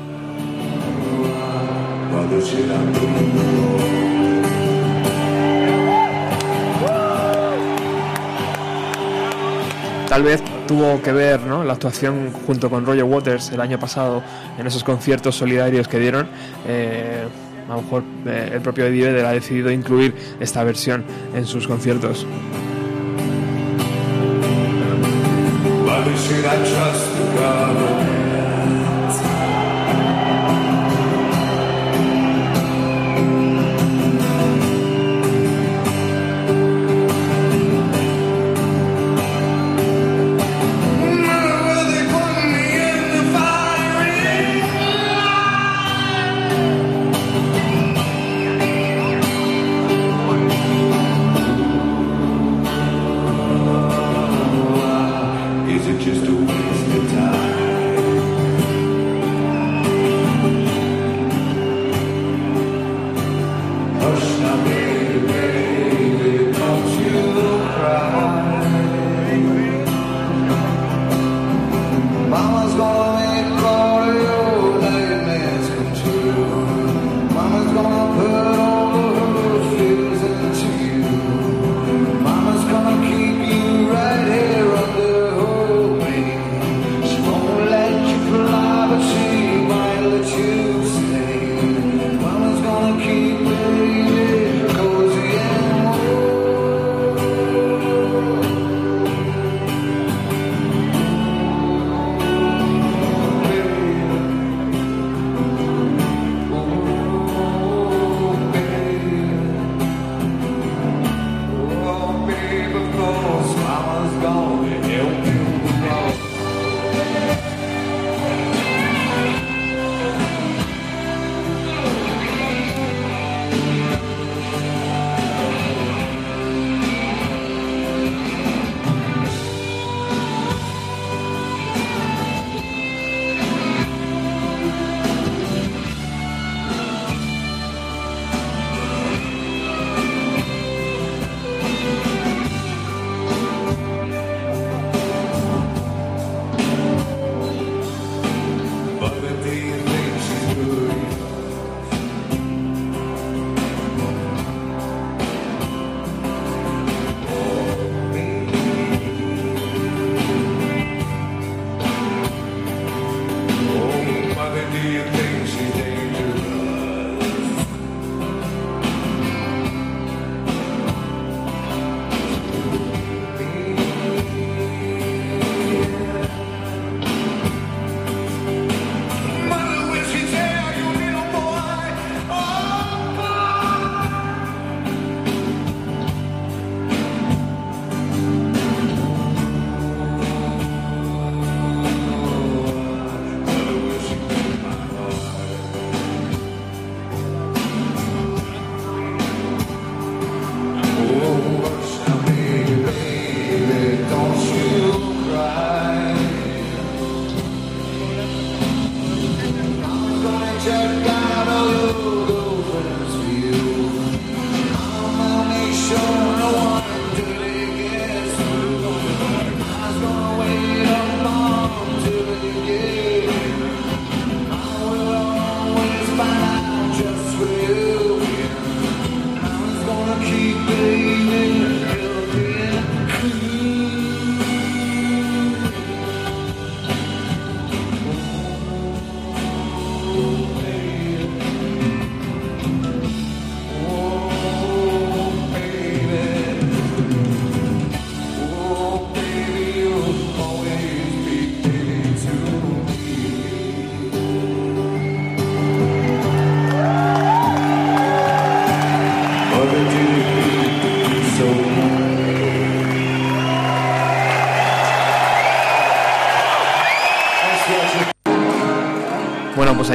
[10.09, 11.65] Tal vez tuvo que ver ¿no?
[11.65, 14.23] la actuación junto con Roger Waters el año pasado
[14.57, 16.29] en esos conciertos solidarios que dieron.
[16.69, 17.27] eh,
[17.69, 21.67] a lo mejor eh, el propio Eddie Vedder ha decidido incluir esta versión en sus
[21.67, 22.27] conciertos.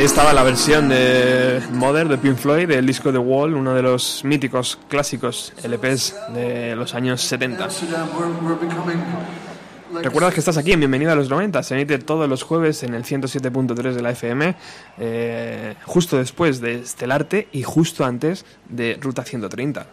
[0.02, 3.84] Ahí estaba la versión de Mother de Pink Floyd del disco The Wall, uno de
[3.84, 7.64] los míticos clásicos LPs de los años 70.
[7.64, 8.98] Amsterdam, we're, we're becoming
[9.94, 12.82] like Recuerda que estás aquí en Bienvenido a los 90, se emite todos los jueves
[12.82, 14.56] en el 107.3 de la FM,
[14.98, 19.86] eh, justo después de Estelarte y justo antes de Ruta 130.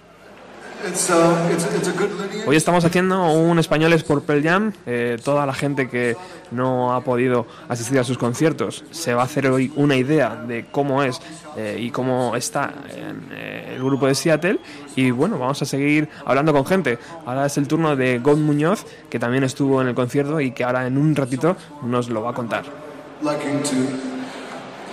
[0.89, 2.28] It's, uh, it's, it's a good.
[2.49, 4.72] Hoy estamos haciendo un Españoles por Pearl Jam.
[4.86, 6.16] eh, toda la gente que
[6.51, 10.64] no ha podido asistir a sus conciertos se va a hacer hoy una idea de
[10.70, 11.20] cómo es
[11.59, 14.61] eh, y cómo está en, eh, el grupo de Seattle.
[14.96, 16.99] Y bueno, vamos a seguir hablando con gente.
[17.26, 20.64] Ahora es el turno de God Muñoz, que también estuvo en el concierto y que
[20.64, 22.64] ahora en un ratito nos lo va a contar.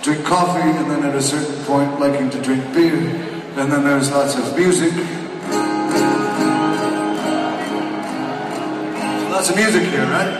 [0.04, 2.92] drink coffee, and then at a certain point, liking to drink beer,
[3.56, 4.92] and then there's lots of music.
[9.36, 10.32] Lots of music here, right?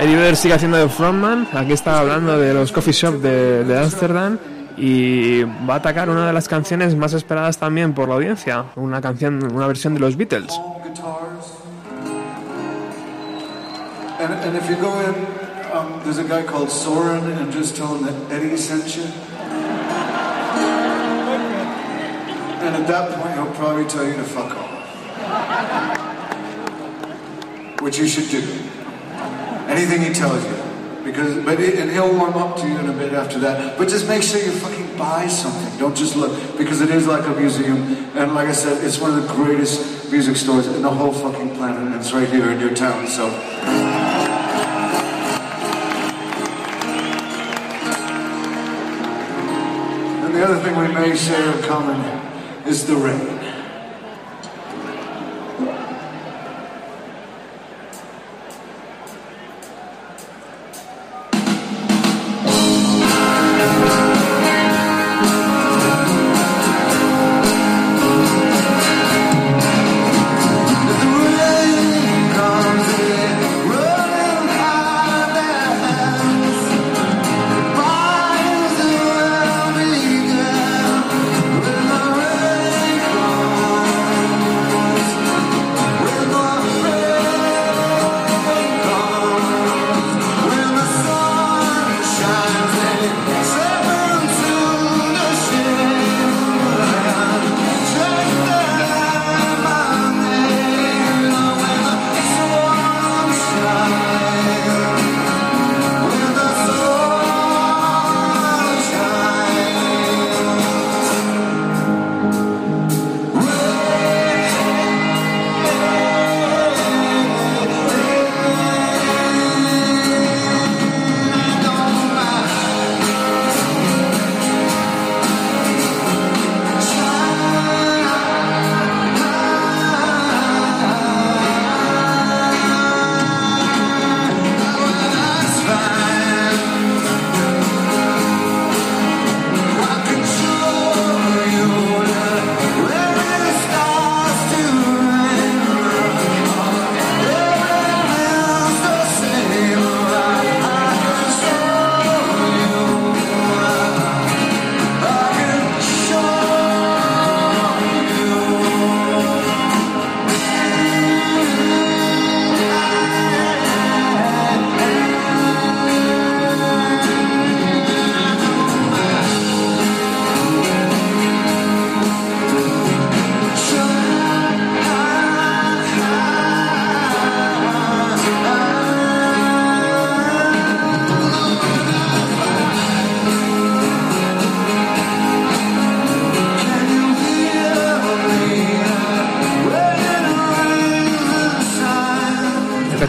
[0.00, 1.46] Eddie Vedder sigue haciendo de frontman.
[1.52, 4.40] Aquí está hablando de los coffee shop de de Ámsterdam.
[4.76, 8.64] Y va a atacar una de las canciones más esperadas también por la audiencia.
[8.74, 10.50] Una canción, una versión de los Beatles.
[10.50, 11.52] All guitars.
[14.18, 15.14] And, and if you go in,
[15.72, 19.04] um, there's a guy called Soren, and just tell him that Eddie sent you.
[22.64, 24.63] And at that point, he'll probably tell you to fuck off.
[27.84, 28.40] Which you should do.
[29.68, 30.56] Anything he tells you.
[31.04, 33.76] Because, but it, and he'll warm up to you in a bit after that.
[33.76, 35.78] But just make sure you fucking buy something.
[35.78, 37.82] Don't just look, because it is like a museum.
[38.16, 41.56] And like I said, it's one of the greatest music stores in the whole fucking
[41.56, 41.82] planet.
[41.82, 43.06] And it's right here in your town.
[43.06, 43.28] So,
[50.24, 52.00] and the other thing we may share in common
[52.66, 53.33] is the rain.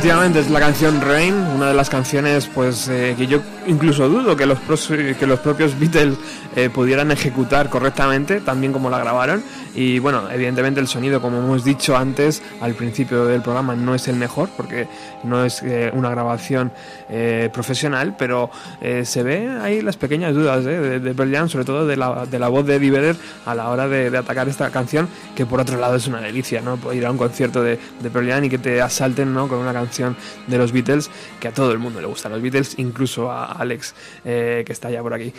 [0.06, 4.36] Efectivamente, es la canción Rain, una de las canciones pues eh, que yo incluso dudo
[4.36, 4.88] que los, pros-
[5.18, 6.16] que los propios Beatles
[6.56, 9.44] eh, pudieran ejecutar correctamente, también como la grabaron.
[9.74, 14.08] Y bueno, evidentemente el sonido, como hemos dicho antes, al principio del programa, no es
[14.08, 14.88] el mejor, porque
[15.24, 16.72] no es eh, una grabación
[17.10, 18.52] eh, profesional, pero
[18.82, 21.14] eh, se ve ahí las pequeñas dudas eh, de, de
[21.50, 24.18] sobre todo de la, de la voz de Eddie Vedder a la hora de, de
[24.20, 26.78] atacar esta canción, que por otro lado es una delicia, ¿no?
[26.94, 29.48] Ir a un concierto de, de y que te asalten, ¿no?
[29.48, 32.76] Con una canción de los Beatles, que a todo el mundo le gustan los Beatles,
[32.78, 35.34] incluso a Alex, eh, que está ya por aquí.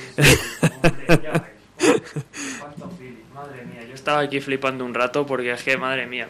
[3.34, 6.28] Madre mía, yo estaba aquí flipando un rato porque es que, madre mía.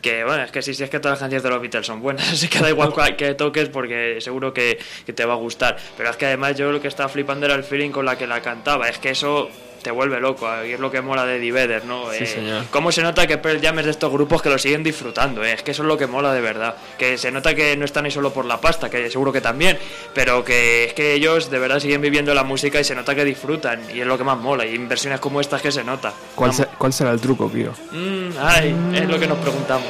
[0.00, 2.00] Que bueno, es que sí, sí, es que todas las canciones de los Beatles son
[2.00, 4.78] buenas, así que da igual que toques porque seguro que
[5.14, 5.76] te va a gustar.
[5.96, 8.26] Pero es que además yo lo que estaba flipando era el feeling con la que
[8.26, 9.50] la cantaba, es que eso
[9.86, 12.10] te vuelve loco, y es lo que mola de Eddie Vedder, ¿no?
[12.10, 12.64] Sí, señor.
[12.72, 15.52] Cómo se nota que Pearl Jam es de estos grupos que lo siguen disfrutando, ¿eh?
[15.52, 16.74] es que eso es lo que mola de verdad.
[16.98, 19.78] Que se nota que no están ahí solo por la pasta, que seguro que también,
[20.12, 23.24] pero que es que ellos de verdad siguen viviendo la música y se nota que
[23.24, 26.12] disfrutan, y es lo que más mola, y en versiones como estas que se nota.
[26.34, 27.70] ¿Cuál, se- ¿Cuál será el truco, Pío?
[27.92, 29.86] Mm, ay, es lo que nos preguntamos.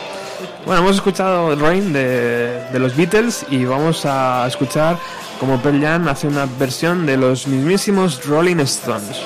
[0.66, 4.98] Bueno, hemos escuchado Rain de, de los Beatles y vamos a escuchar
[5.40, 9.22] como Pearl Jam hace una versión de los mismísimos Rolling Stones.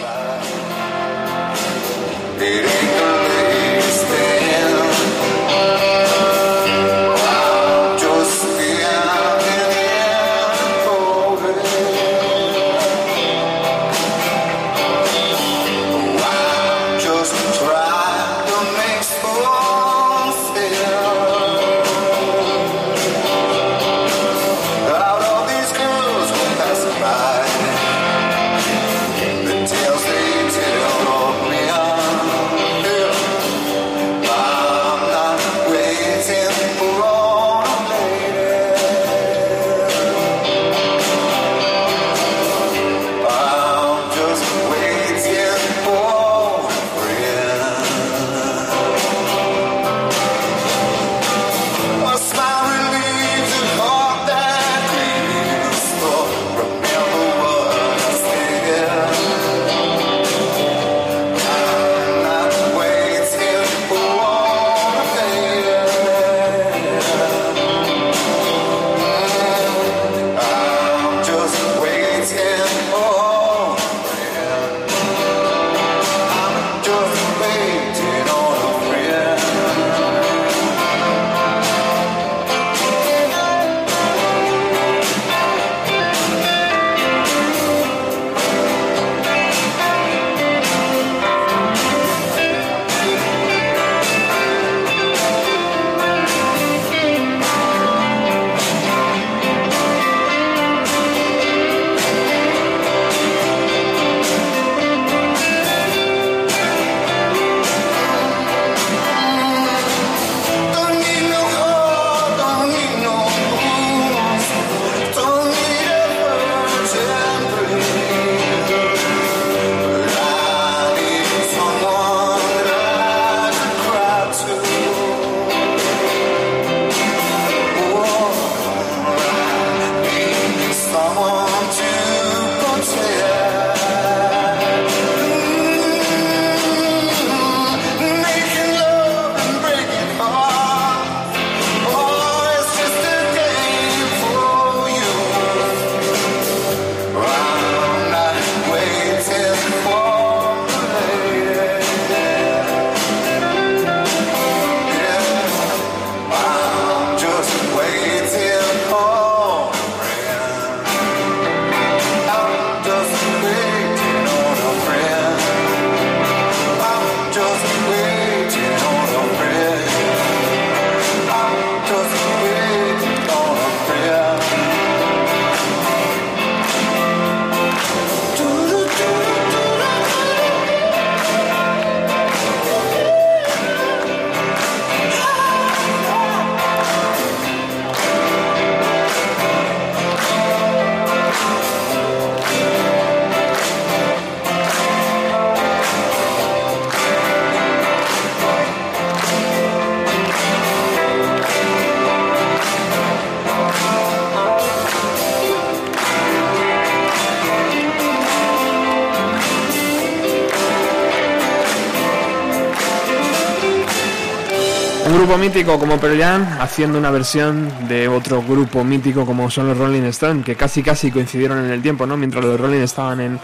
[215.31, 219.79] Grupo mítico como Pearl Jam haciendo una versión de otro grupo mítico como son los
[219.79, 222.17] Rolling Stones, que casi casi coincidieron en el tiempo, ¿no?
[222.17, 223.39] Mientras los Rolling estaban en,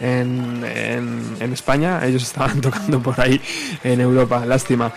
[0.00, 0.64] en,
[1.40, 3.40] en- España, ellos estaban tocando por ahí
[3.82, 4.92] en Europa, lástima.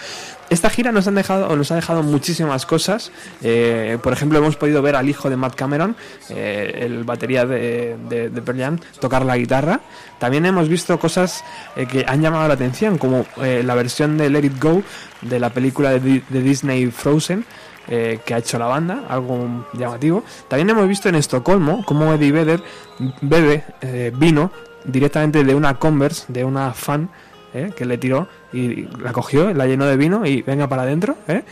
[0.47, 3.11] Esta gira nos, han dejado, nos ha dejado muchísimas cosas.
[3.41, 5.95] Eh, por ejemplo, hemos podido ver al hijo de Matt Cameron,
[6.29, 9.79] eh, el batería de, de, Pearl Jam, tocar la guitarra.
[10.19, 11.43] También hemos visto cosas
[11.75, 14.83] eh, que han llamado la atención, como la versión de Let It Go
[15.29, 17.45] de la película de, Di- de Disney Frozen.
[17.87, 20.23] eh, que ha hecho la banda, algo llamativo.
[20.47, 22.63] También hemos visto en Estocolmo cómo Eddie Vedder
[23.21, 24.51] bebe eh, vino
[24.85, 27.09] directamente de una Converse, de una fan
[27.53, 27.71] ¿eh?
[27.77, 31.15] que le tiró y la cogió, la llenó de vino y venga para adentro.
[31.27, 31.43] ¿eh?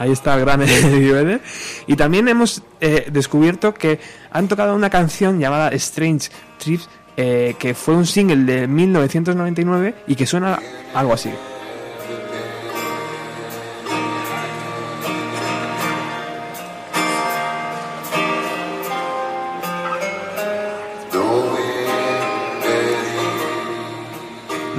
[0.00, 1.40] Ahí está el gran Eddie Vedder.
[1.86, 4.00] Y también hemos eh, descubierto que
[4.32, 10.26] han tocado una canción llamada Strange Trips, que fue un single de 1999 y que
[10.26, 10.58] suena
[10.94, 11.30] algo así.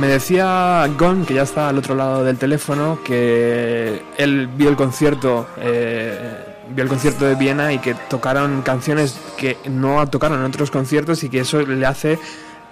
[0.07, 4.77] Me decía Gon, que ya está al otro lado del teléfono, que él vio el
[4.77, 10.45] concierto, eh, vio el concierto de Viena y que tocaron canciones que no tocaron en
[10.45, 12.19] otros conciertos y que eso le hace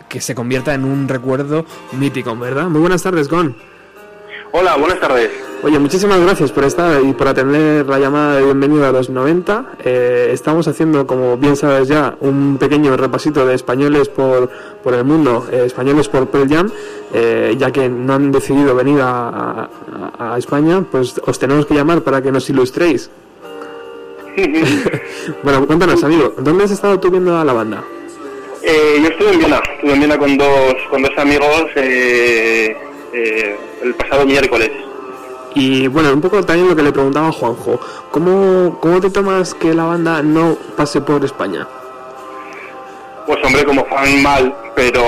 [0.07, 2.69] que se convierta en un recuerdo mítico, ¿verdad?
[2.69, 3.57] Muy buenas tardes, Gon.
[4.57, 5.29] Hola, buenas tardes.
[5.63, 9.65] Oye, muchísimas gracias por estar y por atender la llamada de bienvenida a los 90.
[9.83, 14.49] Eh, estamos haciendo, como bien sabes ya, un pequeño repasito de españoles por,
[14.81, 16.71] por el mundo, eh, españoles por Pearl Jam,
[17.13, 19.67] eh, ya que no han decidido venir a,
[20.19, 23.09] a- a España, pues os tenemos que llamar para que nos ilustréis.
[25.43, 27.83] bueno, cuéntanos, amigo, ¿dónde has estado tú viendo a la banda?
[28.63, 31.65] Eh, yo estuve en Viena, estuve en Viena con dos, con dos amigos
[33.13, 34.71] eh, el pasado miércoles.
[35.53, 37.79] Y bueno, un poco también lo que le preguntaba a Juanjo,
[38.11, 41.65] ¿cómo, ¿cómo te tomas que la banda no pase por España?
[43.25, 45.01] Pues hombre, como fan mal, pero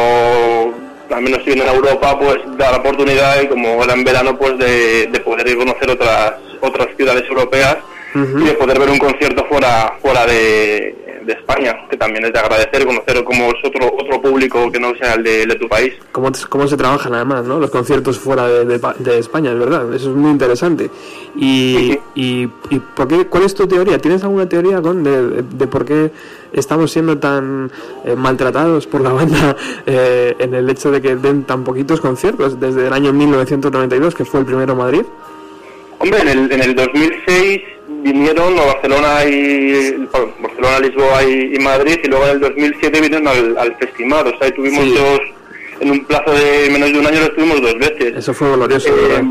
[1.21, 4.57] menos si vienen a Europa, pues da la oportunidad y como era en verano, pues
[4.57, 7.77] de, de poder ir a conocer otras, otras ciudades europeas
[8.15, 12.39] y de poder ver un concierto fuera, fuera de, de España, que también es de
[12.39, 15.93] agradecer, conocer como es otro, otro público que no sea el de, de tu país.
[16.11, 17.59] cómo, cómo se trabajan además, ¿no?
[17.59, 20.89] Los conciertos fuera de, de Pa- de España, es verdad, eso es muy interesante.
[21.35, 23.97] Y, y, y por qué, ¿cuál es tu teoría?
[23.99, 26.09] ¿Tienes alguna teoría con de, de- de por qué
[26.53, 27.69] estamos siendo tan
[28.05, 29.55] eh, maltratados por la banda
[29.85, 34.25] eh, en el hecho de que den tan poquitos conciertos desde el año 1992, que
[34.25, 35.01] fue el primero en Madrid?
[35.99, 37.61] Hombre, en el, en el 2006
[38.03, 43.01] vinieron a Barcelona y bueno, Barcelona, Lisboa y, y Madrid y luego en el 2007
[43.01, 44.93] vinieron al, al festival, o sea, tuvimos Sí.
[44.95, 45.19] dos,
[45.79, 48.15] en un plazo de menos de un año lo estuvimos dos veces.
[48.17, 49.23] Eso fue glorioso, Eh, ¿verdad?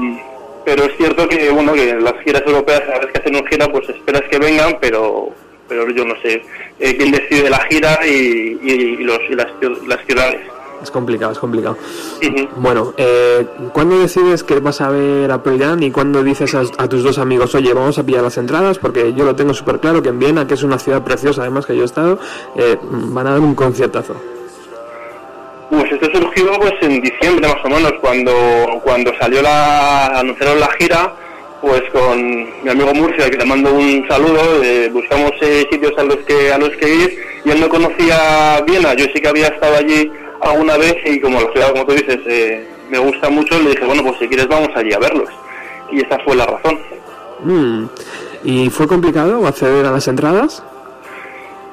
[0.65, 3.69] pero es cierto que bueno que las giras europeas cada vez que hacen una gira
[3.71, 5.31] pues esperas que vengan, pero
[5.69, 6.43] pero yo no sé
[6.79, 9.49] eh, quién decide la gira y, y, y los, y las,
[9.89, 10.41] las ciudades.
[10.83, 11.77] Es complicado, es complicado.
[12.57, 16.89] Bueno, eh, ¿cuándo decides que vas a ver a Pearl y cuándo dices a, a
[16.89, 18.79] tus dos amigos, oye, vamos a pillar las entradas?
[18.79, 21.67] Porque yo lo tengo súper claro que en Viena, que es una ciudad preciosa, además
[21.67, 22.19] que yo he estado,
[22.57, 24.15] eh, van a dar un conciertazo.
[25.71, 28.33] Pues esto surgió pues en diciembre más o menos, cuando,
[28.85, 31.13] cuando salió la, anunciaron la gira,
[31.61, 36.05] pues con mi amigo Murcia, que le mando un saludo, eh, buscamos eh, sitios a
[36.05, 39.49] los que a los que ir, y él no conocía Viena, yo sí que había
[39.49, 43.59] estado allí alguna vez y como la ciudad, como tú dices, eh, me gusta mucho,
[43.61, 45.29] le dije, bueno, pues si quieres vamos allí a verlos.
[45.91, 46.79] Y esa fue la razón.
[47.45, 47.85] Mm.
[48.45, 50.63] ¿Y fue complicado acceder a las entradas?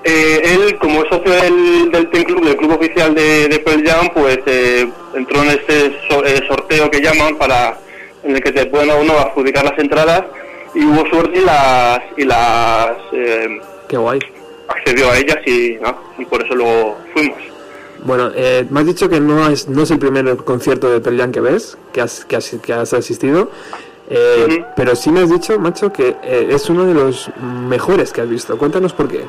[0.03, 4.09] Eh, él, como es socio del, del Club, del club oficial de, de Pearl Jam,
[4.13, 4.85] pues eh,
[5.15, 7.77] entró en este so- eh, sorteo que llaman para
[8.23, 10.23] en el que te pueden a uno adjudicar las entradas
[10.75, 14.19] y hubo suerte y las y las eh, Qué guay.
[14.67, 15.95] accedió a ellas y, ¿no?
[16.17, 17.37] y por eso luego fuimos.
[18.05, 21.17] Bueno, eh, me has dicho que no es, no es el primer concierto de Pearl
[21.17, 23.49] Jam que ves, que has, que has, que has asistido,
[24.09, 28.21] eh, pero sí me has dicho, macho, que eh, es uno de los mejores que
[28.21, 28.57] has visto.
[28.57, 29.23] Cuéntanos por qué.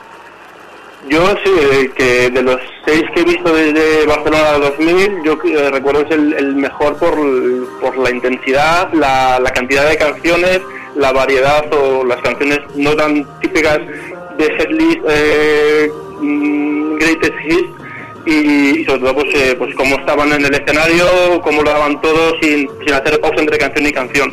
[1.09, 5.37] Yo sí, eh, que de los seis que he visto desde Barcelona 2000, yo
[5.71, 7.15] recuerdo que es el, el mejor por,
[7.81, 10.61] por la intensidad, la, la cantidad de canciones,
[10.97, 13.81] la variedad o las canciones no tan típicas
[14.39, 17.84] de setlist eh, mm, Greatest Hits
[18.27, 21.05] y, y sobre todo pues, eh, pues cómo estaban en el escenario,
[21.43, 24.33] cómo lo daban todo sin, sin hacer pausa entre canción y canción.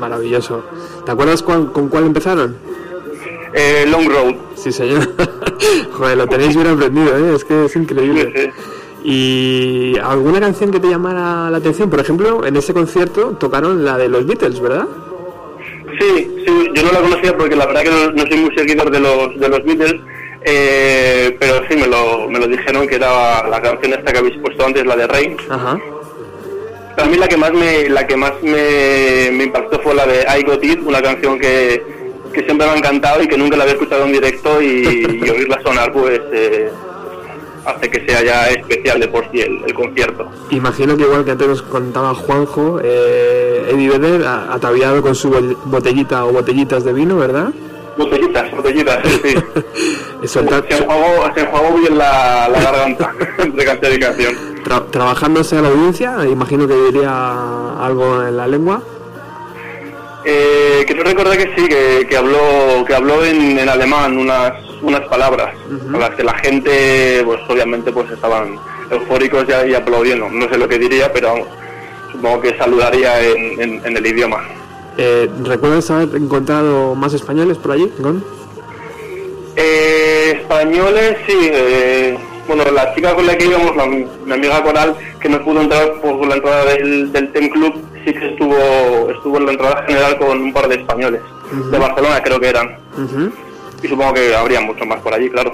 [0.00, 0.64] Maravilloso.
[1.04, 2.56] ¿Te acuerdas cuál- con cuál empezaron?
[3.54, 4.34] Eh, Long Road.
[4.56, 5.08] Sí, señor.
[5.92, 7.34] Joder, lo tenéis bien aprendido, ¿eh?
[7.36, 8.32] Es que es increíble.
[8.34, 8.50] Sí, sí.
[9.04, 11.90] ¿Y alguna canción que te llamara la atención?
[11.90, 14.86] Por ejemplo, en ese concierto tocaron la de los Beatles, ¿verdad?
[15.98, 18.56] Sí, Sí, sí, yo no la conocía porque la verdad que no, no soy muy
[18.56, 20.00] seguidor de los, de los Beatles,
[20.44, 24.38] eh, pero sí me lo, me lo dijeron que era la canción esta que habéis
[24.38, 25.36] puesto antes, la de Rain.
[25.48, 25.78] Ajá.
[26.96, 30.24] Para mí la que más me, la que más me, me impactó fue la de
[30.38, 31.82] I Got It, una canción que,
[32.32, 35.30] que siempre me ha encantado y que nunca la había escuchado en directo y, y
[35.30, 36.70] oírla sonar pues eh,
[37.64, 40.28] hace que sea ya especial de por sí el, el concierto.
[40.50, 45.30] Imagino que igual que antes nos contaba Juanjo, eh, Eddie Vedder a- ataviado con su
[45.30, 47.52] bo- botellita o botellitas de vino, ¿verdad?
[47.96, 49.34] Botellitas, botellitas, sí,
[50.26, 54.34] soltar- Se enjuagó, se enjuagó bien la, la garganta entre canción y canción.
[54.64, 57.10] tra- trabajándose a la audiencia, imagino que diría
[57.84, 58.82] algo en la lengua.
[60.24, 65.00] Eh, quiero recordar que sí, que, que habló, que habló en, en alemán unas, unas
[65.08, 65.52] palabras,
[65.94, 68.56] a las que la gente, pues obviamente, pues estaban
[68.90, 70.28] eufóricos y, y aplaudiendo.
[70.30, 71.48] No sé lo que diría, pero vamos,
[72.12, 74.38] supongo que saludaría en, en- en el idioma.
[74.98, 78.22] Eh, ¿Recuerdas haber encontrado más españoles por allí, Gon?
[79.56, 81.36] Eh, españoles, sí.
[81.40, 85.60] eh, bueno, la chica con la que íbamos, la- mi amiga Coral, que no pudo
[85.62, 87.74] entrar por la entrada del, del TEM Club,
[88.04, 91.20] sí que estuvo, estuvo en la entrada general con un par de españoles.
[91.70, 92.76] De Barcelona creo que eran.
[93.82, 95.52] Y supongo que habría mucho más por allí, claro.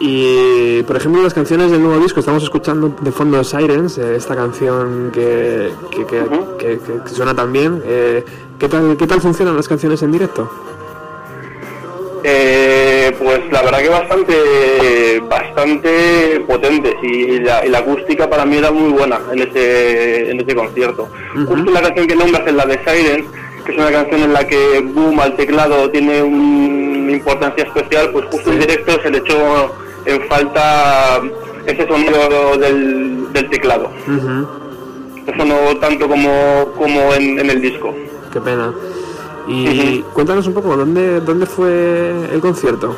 [0.00, 4.34] Y por ejemplo las canciones del nuevo disco, estamos escuchando de fondo Sirens, eh, esta
[4.34, 7.80] canción que, que, que- suena tan bien.
[7.86, 8.24] Eh,
[8.58, 10.50] ¿qué, tal, ¿Qué tal funcionan las canciones en directo?
[12.26, 18.56] Eh, pues la verdad que bastante bastante potentes y la, y la acústica para mí
[18.56, 21.08] era muy buena en ese en ese concierto.
[21.46, 23.26] Justo la canción que nombras es la de Sirens,
[23.64, 28.10] que es una canción en la que Boom al teclado tiene un- una importancia especial,
[28.12, 29.72] pues justo en directo se le echó
[30.06, 31.20] en falta
[31.66, 33.90] ese sonido del, del teclado.
[34.06, 34.46] Ujú.
[35.26, 37.94] Eso no tanto como, como en, en el disco.
[38.32, 38.72] Qué pena.
[39.48, 42.96] Y cuéntanos un poco, ¿dónde, ¿dónde fue el concierto?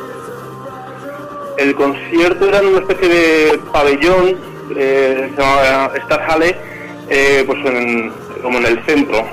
[1.59, 4.37] El concierto era en una especie de pabellón,
[4.77, 6.57] eh, se llamaba Star Halle,
[7.09, 8.12] eh, pues en-
[8.43, 9.25] como en el centro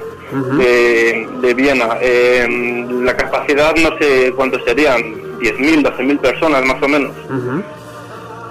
[0.57, 1.97] de, de Viena.
[2.01, 5.01] Eh, la capacidad no sé cuántos serían,
[5.39, 7.11] 10.000, 12.000 personas más o menos.
[7.29, 7.63] Ujú.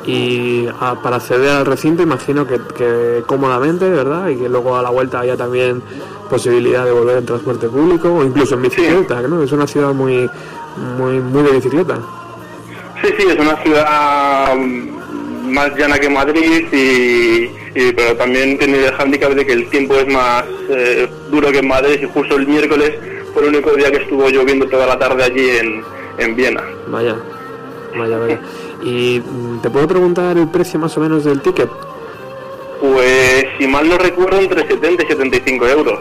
[0.04, 4.28] Y ah, para acceder al recinto imagino que, que cómodamente, ¿verdad?
[4.28, 5.82] Y que luego a la vuelta haya también
[6.28, 9.42] posibilidad de volver en transporte público o incluso en bicicleta, ¿no?
[9.42, 10.28] Es una ciudad muy,
[10.98, 11.98] muy, muy de bicicleta.
[13.02, 14.54] Sí, sí, es una ciudad
[15.42, 19.94] más llana que Madrid, y, y- pero también tiene el hándicap de que el tiempo
[19.96, 22.92] es más eh, duro que en Madrid y justo el miércoles
[23.32, 25.82] fue el único día que estuvo lloviendo toda la tarde allí en,
[26.18, 26.62] en Viena.
[26.88, 27.16] Vaya,
[27.96, 28.40] vaya, vaya.
[28.82, 31.70] Y mm, te puedo preguntar el precio más o menos del ticket.
[32.80, 35.98] Pues si mal no recuerdo entre 70 y 75 euros.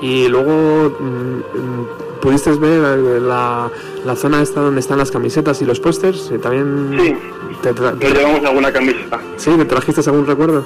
[0.00, 1.86] Y luego mm, mm,
[2.20, 3.70] pudiste ver la,
[4.04, 6.30] la zona esta donde están las camisetas y los pósters.
[6.30, 7.16] eh, También Sí.
[7.62, 9.20] te, tra- Nos llevamos alguna camiseta.
[9.36, 10.64] sí, ¿te trajiste algún recuerdo?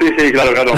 [0.00, 0.72] Sí, sí, claro, claro.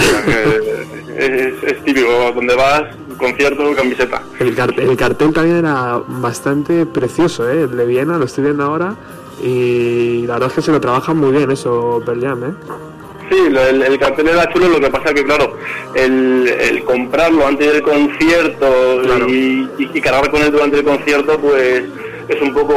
[1.17, 2.83] Es, es típico, donde vas,
[3.17, 4.21] concierto, camiseta.
[4.39, 7.61] El, car- el cartel también era bastante precioso, ¿eh?
[7.63, 8.95] El de Viena, lo estoy viendo ahora.
[9.41, 12.53] Y la verdad es que se lo trabajan muy bien eso, Pearl Jam, ¿eh?
[13.29, 15.57] Sí, el, el cartel era chulo, lo que pasa que, claro,
[15.95, 19.27] el, el comprarlo antes del concierto Claro.
[19.27, 21.83] y, y- y cargar con él durante el concierto, pues
[22.27, 22.73] es un poco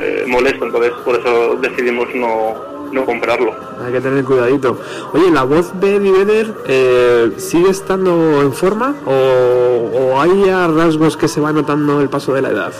[0.00, 2.54] eh, molesto, entonces por eso decidimos no,
[2.92, 3.52] no comprarlo.
[3.84, 4.78] Hay que tener cuidadito.
[5.12, 8.94] Oye, ¿la voz de Eddie Vedder eh, sigue estando en forma?
[9.04, 12.72] ¿O, o hay ya rasgos que se va notando el paso de la edad?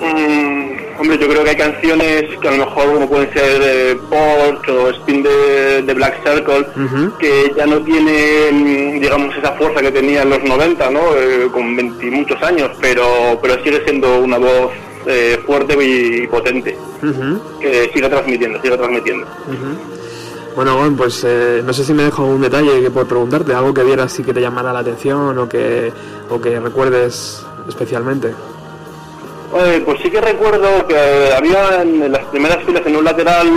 [0.00, 0.57] Mm,
[0.98, 4.68] hombre, yo creo que hay canciones que a lo mejor como pueden ser eh, Porch
[4.68, 6.66] o Spin de, de Black Circle,
[7.18, 11.00] que ya no tienen, digamos, esa fuerza que tenía en los 90, ¿no?
[11.16, 14.72] Eh, con 20 y muchos años, pero, pero sigue siendo una voz
[15.06, 16.76] eh, fuerte y potente,
[17.60, 19.26] que sigue transmitiendo, sigue transmitiendo.
[20.54, 23.84] Bueno, pues eh, no sé si me dejo un detalle que por preguntarte, algo que
[23.84, 25.92] vieras y que te llamara la atención o que,
[26.28, 28.34] o que recuerdes especialmente.
[29.56, 30.94] Eh, pues sí que recuerdo que
[31.34, 33.48] había en las primeras filas en un lateral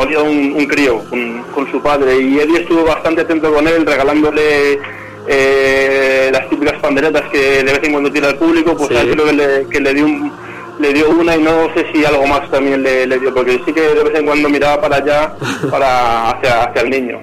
[0.00, 3.84] había un, un crío con, con su padre y Eddie estuvo bastante atento con él
[3.84, 4.78] regalándole
[5.26, 8.96] eh, las típicas panderetas que de vez en cuando tira al público pues Sí.
[8.96, 10.32] a él creo que le, que le dio un-
[10.78, 13.72] le dio una y no sé si algo más también le, le dio porque sí
[13.72, 15.34] que de vez en cuando miraba para allá
[15.70, 17.20] para hacia, hacia el niño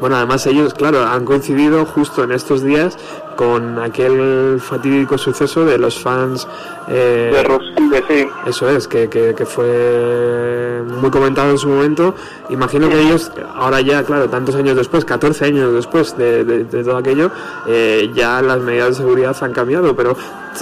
[0.00, 2.96] Bueno, además ellos, claro, han coincidido justo en estos días
[3.36, 6.46] con aquel fatídico suceso de los fans.
[6.88, 8.28] eh, De Roskilde, sí.
[8.46, 12.14] Eso es, que, que, que fue muy comentado en su momento.
[12.50, 16.84] Imagino que ellos, ahora ya, claro, tantos años después, 14 años después de, de- de
[16.84, 17.30] todo aquello,
[17.66, 20.16] eh, ya las medidas de seguridad han cambiado, pero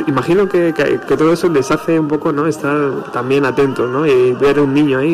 [0.07, 2.47] imagino que, que- que todo eso les hace un poco, ¿no?
[2.47, 2.77] Estar
[3.13, 4.07] también atentos, ¿no?
[4.07, 5.09] Y ver un niño ahí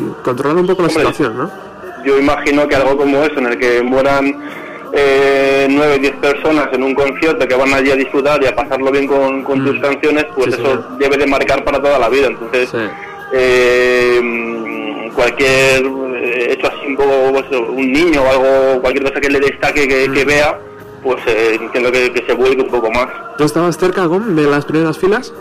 [0.00, 1.02] y controlar un poco la Hombre.
[1.06, 1.50] situación, ¿no?
[2.04, 4.34] Yo imagino que algo como eso, en el que mueran
[4.92, 8.54] eh, nueve o diez personas en un concierto que van allí a disfrutar y a
[8.54, 10.50] pasarlo bien con, con tus canciones, pues Mm.
[10.54, 10.98] Sí, eso señor.
[10.98, 12.28] debe de marcar para toda la vida.
[12.28, 12.78] Entonces, Sí.
[13.32, 19.20] eh, mm, cualquier eh, hecho así un poco, pues, un niño o algo, cualquier cosa
[19.20, 20.12] que le destaque, que, Mm.
[20.14, 20.58] que vea,
[21.02, 23.08] pues eh, entiendo que, que se vuelque un poco más.
[23.36, 25.32] ¿Tú estabas cerca, de las primeras filas?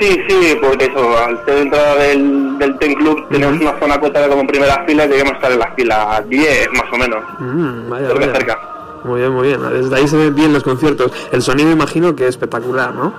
[0.00, 4.28] Sí, sí, porque eso, al ser entrada del, del Ten Club tenemos una zona acotada
[4.28, 8.08] como primera fila y debíamos estar en la fila 10 más o menos, Mm, vaya.
[8.32, 8.58] cerca.
[9.04, 9.60] Muy bien, muy bien.
[9.72, 11.10] Desde ahí se ven bien los conciertos.
[11.32, 13.12] El sonido imagino que es espectacular, ¿no?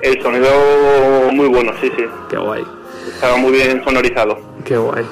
[0.00, 0.48] El sonido
[1.32, 2.64] muy bueno, sí, sí, Qué guay,
[3.14, 4.38] estaba muy bien sonorizado.
[4.64, 5.04] qué guay.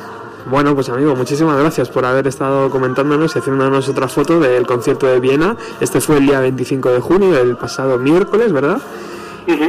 [0.46, 5.06] Bueno, pues amigo, muchísimas gracias por haber estado comentándonos y haciéndonos otra foto del concierto
[5.06, 5.54] de Viena.
[5.80, 8.78] Este fue el día 25 de junio, el pasado miércoles, ¿verdad?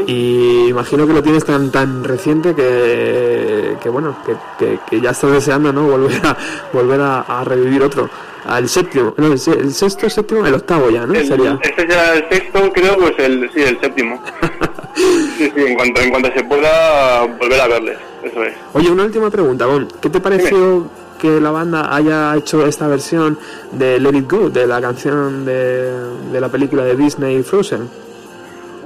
[0.08, 5.12] Y imagino que lo tienes tan tan reciente que, que bueno, que, que- que ya
[5.12, 5.84] estás deseando, ¿no?
[5.88, 6.38] Volver a
[6.74, 8.10] volver a, a revivir otro.
[8.44, 11.14] Al séptimo, no, el, se- el sexto, séptimo, el octavo ya, ¿no?
[11.14, 11.60] El- Sería.
[11.62, 14.20] este será el sexto, creo, pues el, sí, el séptimo.
[14.96, 18.54] sí, sí, en cuanto, en cuanto se pueda volver a verles, eso es.
[18.74, 19.88] Oye, una última pregunta, Bon.
[20.02, 20.88] ¿Qué te pareció
[21.20, 23.38] que la banda haya hecho esta versión
[23.74, 25.92] de Let It Go, de la canción de,
[26.32, 27.88] de la película de Disney Frozen?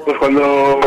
[0.06, 0.80] Pues cuando,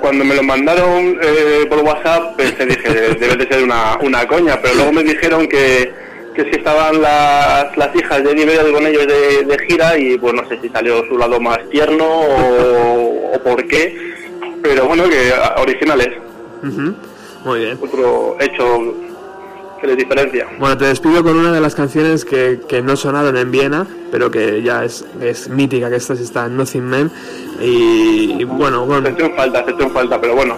[0.00, 4.60] cuando me lo mandaron eh, por WhatsApp, pensé, dije, debe de ser una, una coña,
[4.60, 5.92] pero luego me dijeron que,
[6.34, 10.34] que si estaban las, las hijas de Eddie con ellos de, de gira y pues
[10.34, 13.96] no sé si salió su lado más tierno o, o por qué,
[14.60, 16.10] pero bueno, que originales.
[17.44, 17.78] Muy bien.
[17.80, 18.94] otro hecho
[19.80, 20.46] que les diferencia.
[20.58, 24.30] Bueno, te despido con una de las canciones que, que no sonaron en Viena, pero
[24.30, 27.10] que ya es, es mítica, que esta está en Nothing Man.
[27.60, 30.56] Y, y bueno, Se bueno, en falta, se falta, pero bueno,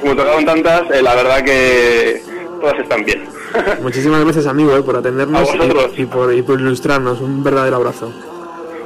[0.00, 2.22] como tocaron tantas, eh, la verdad que
[2.60, 3.24] todas están bien.
[3.82, 5.48] muchísimas gracias amigo eh, por atendernos
[5.96, 7.20] y, y por, y por ilustrarnos.
[7.20, 8.12] Un verdadero abrazo.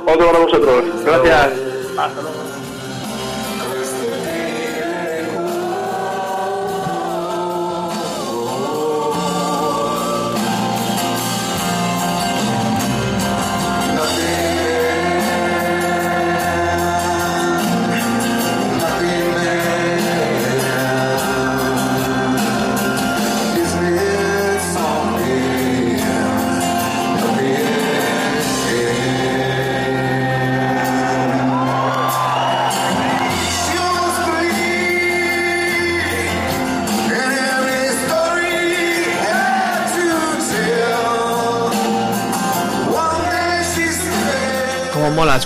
[0.07, 1.53] Otro para vosotros, gracias.
[1.97, 2.54] Como mola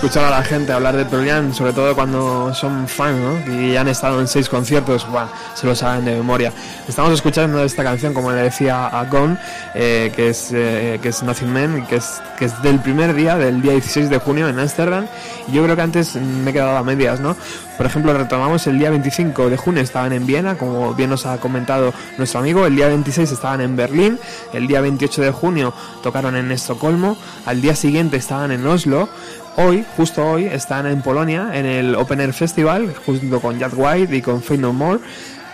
[0.09, 3.55] escuchar a la gente hablar de Pearl sobre todo cuando son fans, ¿no?
[3.55, 6.51] Y han estado en seis conciertos, buah, se lo saben de memoria.
[6.89, 9.39] Estamos escuchando esta canción, como le decía a Gon,
[9.75, 13.37] eh, que, es, eh, que es Nothing Man, que es, que es del primer día,
[13.37, 15.07] del día 16 de junio en Ámsterdam.
[15.47, 17.37] Y yo creo que antes me he quedado a medias, ¿no?
[17.79, 21.39] Por ejemplo, retomamos el día 25 de junio estaban en Viena, como bien nos ha
[21.39, 22.67] comentado nuestro amigo.
[22.67, 24.19] El día 26 estaban en Berlín.
[24.53, 25.73] El día 28 de junio
[26.03, 27.17] tocaron en Estocolmo.
[27.47, 29.09] Al día siguiente estaban en Oslo.
[29.57, 34.17] Hoy, justo hoy, están en Polonia en el Open Air Festival junto con Jack White
[34.17, 34.99] y con Fade No More.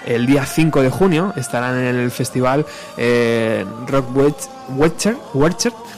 [0.06, 2.66] El día 5 de junio estarán en el festival
[2.96, 5.16] eh, Rock Wecher,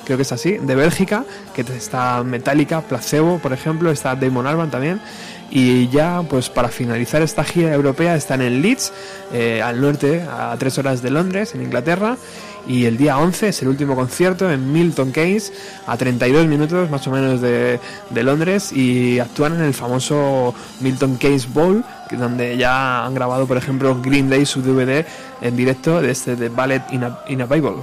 [0.04, 1.24] creo que es así, de Bélgica,
[1.54, 5.00] que está Metallica, Placebo, por ejemplo, está Damon Albarn también.
[5.50, 8.92] Y ya, pues para finalizar esta gira europea, están en Leeds,
[9.32, 12.16] eh, al norte, a tres horas de Londres, en Inglaterra.
[12.68, 15.52] Y el día 11 es el último concierto en Milton Keynes,
[15.86, 17.78] a 32 minutos más o menos de,
[18.10, 18.72] de Londres.
[18.72, 24.28] Y actúan en el famoso Milton Keynes Bowl, donde ya han grabado, por ejemplo, Green
[24.28, 25.06] Day su DVD
[25.40, 27.76] en directo de este de Ballet in a, in a Bible.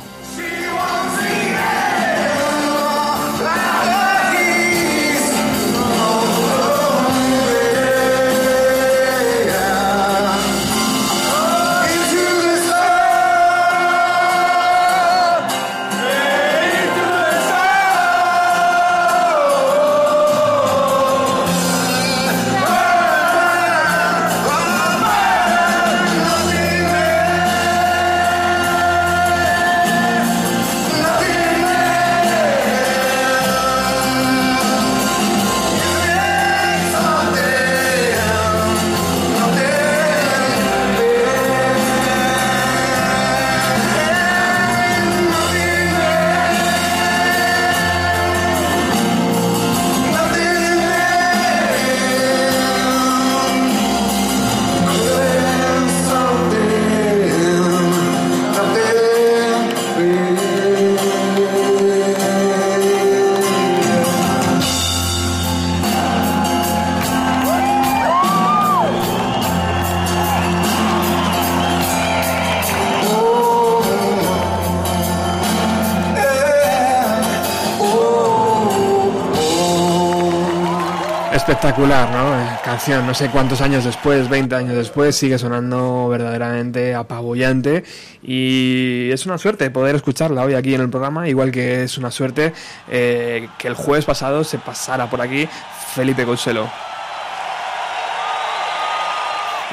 [81.45, 82.39] Espectacular, ¿no?
[82.39, 87.83] Eh, canción, no sé cuántos años después, 20 años después, sigue sonando verdaderamente apabullante
[88.21, 92.11] y es una suerte poder escucharla hoy aquí en el programa, igual que es una
[92.11, 92.53] suerte
[92.87, 95.49] eh, que el jueves pasado se pasara por aquí
[95.93, 96.69] Felipe Couselo.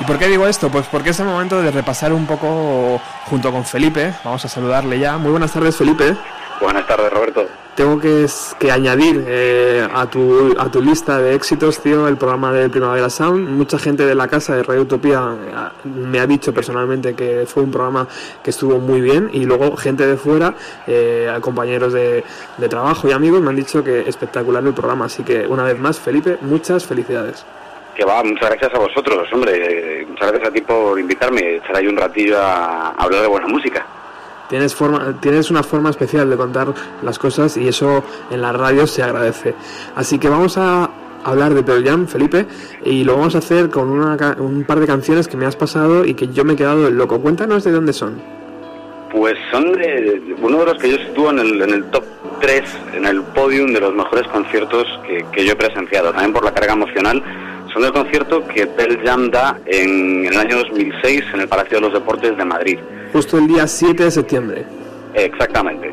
[0.00, 0.70] ¿Y por qué digo esto?
[0.70, 4.98] Pues porque es el momento de repasar un poco junto con Felipe, vamos a saludarle
[4.98, 5.18] ya.
[5.18, 6.16] Muy buenas tardes Felipe.
[6.60, 7.12] Buenas tardes.
[7.80, 12.68] Tengo que, añadir eh, a, tu, a tu lista de éxitos, tío, el programa de
[12.68, 13.48] Primavera Sound.
[13.48, 17.62] Mucha gente de la casa de Radio Utopía eh, me ha dicho personalmente que fue
[17.62, 18.06] un programa
[18.44, 20.54] que estuvo muy bien y luego gente de fuera,
[20.86, 22.22] eh, compañeros de,
[22.58, 25.06] de trabajo y amigos me han dicho que espectacular el programa.
[25.06, 27.46] Así que una vez más, Felipe, muchas felicidades.
[27.96, 30.04] Que va, muchas gracias a vosotros, hombre.
[30.06, 33.86] Muchas gracias a ti por invitarme, echar ahí un ratillo a hablar de buena música.
[34.50, 38.86] Tienes, forma, tienes una forma especial de contar las cosas y eso en la radio
[38.86, 39.54] se agradece.
[39.96, 40.90] Así que vamos a
[41.24, 42.46] hablar de Pearl Jam, Felipe,
[42.84, 46.04] y lo vamos a hacer con una un par de canciones que me has pasado
[46.04, 47.20] y que yo me he quedado loco.
[47.20, 48.20] Cuéntanos de dónde son.
[49.12, 52.04] Pues son de- uno de los que yo sitúo en el, en el top
[52.40, 52.62] 3,
[52.94, 56.52] en el podium de los mejores conciertos que, que yo he presenciado, también por la
[56.54, 57.22] carga emocional.
[57.72, 61.82] Son del concierto que Pearl Jam da en, el año 2006 en el Palacio de
[61.82, 62.78] los Deportes de Madrid.
[63.12, 64.64] Justo el día 7 de septiembre.
[65.14, 65.92] Exactamente.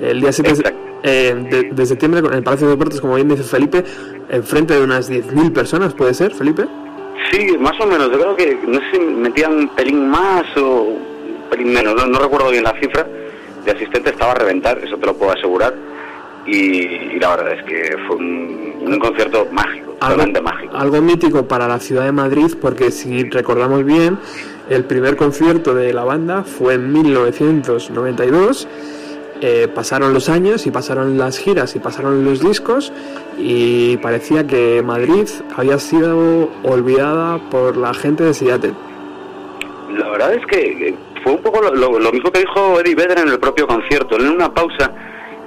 [0.00, 0.78] El día 7 de, Exacto.
[1.02, 3.84] eh, de- de septiembre en el Palacio de Deportes, como bien dice Felipe,
[4.30, 6.64] enfrente de unas 10.000 personas, ¿puede ser, Felipe?
[7.32, 8.10] Sí, más o menos.
[8.10, 11.94] Yo creo que no sé si metían un pelín más o un pelín menos.
[11.96, 13.06] No, no recuerdo bien la cifra.
[13.64, 15.74] De asistente estaba a reventar, eso te lo puedo asegurar.
[16.50, 20.74] Y, y la verdad es que fue un, un concierto mágico, totalmente mágico.
[20.76, 24.18] algo mítico para la ciudad de Madrid, porque si recordamos bien,
[24.70, 28.66] el primer concierto de la banda fue en 1992.
[29.40, 32.92] eh, pasaron los años y pasaron las giras y pasaron los discos
[33.38, 38.72] y parecía que Madrid había sido olvidada por la gente de Seattle.
[39.96, 43.18] La verdad es que fue un poco lo, lo- lo mismo que dijo Eddie Vedder
[43.20, 44.16] en el propio concierto.
[44.18, 44.90] En una pausa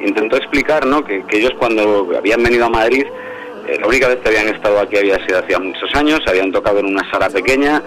[0.05, 1.03] intentó explicar ¿no?
[1.03, 3.05] que, que ellos cuando habían venido a Madrid,
[3.67, 6.79] eh, la única vez que habían estado aquí había sido hacía muchos años, habían tocado
[6.79, 7.81] en una sala pequeña,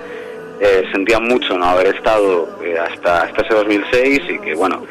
[0.61, 4.83] eh, sentían mucho no haber estado eh, hasta, hasta ese 2006 y que bueno,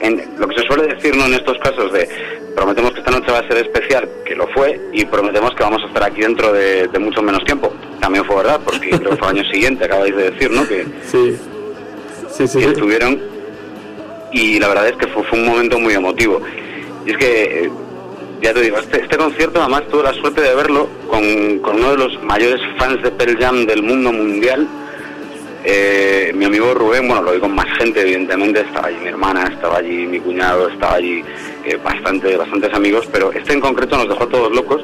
[0.00, 1.26] en, lo que se suele decir ¿no?
[1.26, 2.08] en estos casos de
[2.54, 5.80] prometemos que esta noche va a ser especial, que lo fue, y prometemos que vamos
[5.84, 7.72] a estar aquí dentro de, de mucho menos tiempo.
[8.00, 10.66] También fue verdad, porque creo que fue el año siguiente, acabáis de decir, ¿no?
[10.66, 11.38] Que, Sí,
[12.30, 12.58] sí, sí.
[12.58, 13.37] que estuvieron
[14.32, 16.40] y la verdad es que fue, fue un momento muy emotivo.
[17.06, 17.70] Y es que, eh,
[18.42, 21.90] ya te digo, este, este concierto además tuve la suerte de verlo con, con uno
[21.90, 24.68] de los mayores fans de Pearl Jam del mundo mundial,
[25.64, 29.50] eh, mi amigo Rubén, bueno, lo vi con más gente, evidentemente, estaba allí mi hermana,
[29.52, 31.22] estaba allí mi cuñado, estaba allí
[31.64, 34.80] eh, bastante, bastantes amigos, pero este en concreto nos dejó todos locos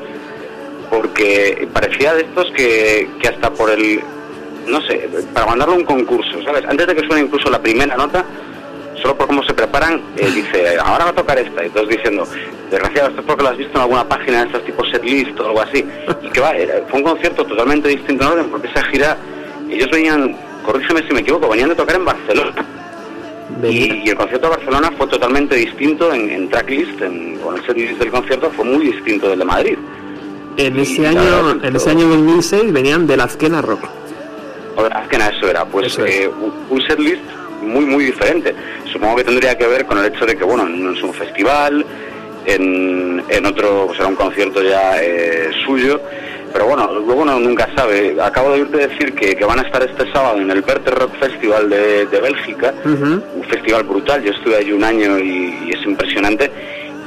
[0.91, 4.01] porque parecía de estos que, que hasta por el,
[4.67, 6.65] no sé, para mandarlo a un concurso, ¿sabes?
[6.67, 8.25] Antes de que suene incluso la primera nota,
[9.05, 12.27] solo por cómo se preparan, eh, dice, ahora va a tocar esta, y todos diciendo,
[12.71, 15.47] desgraciado, esto es porque lo has visto en alguna página de estas tipo setlist o
[15.47, 15.85] algo así,
[16.23, 16.53] y que va,
[16.89, 19.19] fue un concierto totalmente distinto en orden, porque esa gira,
[19.71, 20.35] ellos venían,
[20.65, 22.65] corrígeme si me equivoco, venían de tocar en Barcelona,
[23.63, 27.65] y, y el concierto de Barcelona fue totalmente distinto en, en tracklist, en, con el
[27.67, 29.79] setlist del concierto fue muy distinto del de Madrid.
[30.57, 33.85] En ese año, en ese año 2006 venían de la Azquena Rock.
[34.77, 37.23] Es que nada, eso era, pues Eso eh, un- un setlist
[37.65, 38.55] muy, muy diferente.
[38.93, 41.85] Supongo que tendría que ver con el hecho de que, bueno, no es un festival,
[42.47, 46.01] en, en otro pues era un concierto ya eh, suyo,
[46.53, 48.17] pero bueno, luego uno nunca sabe.
[48.21, 51.15] Acabo de oírte decir que, que van a estar este sábado en el Verte Rock
[51.19, 55.85] Festival de, de Bélgica, un festival brutal, yo estuve allí un año y, y es
[55.87, 56.51] impresionante.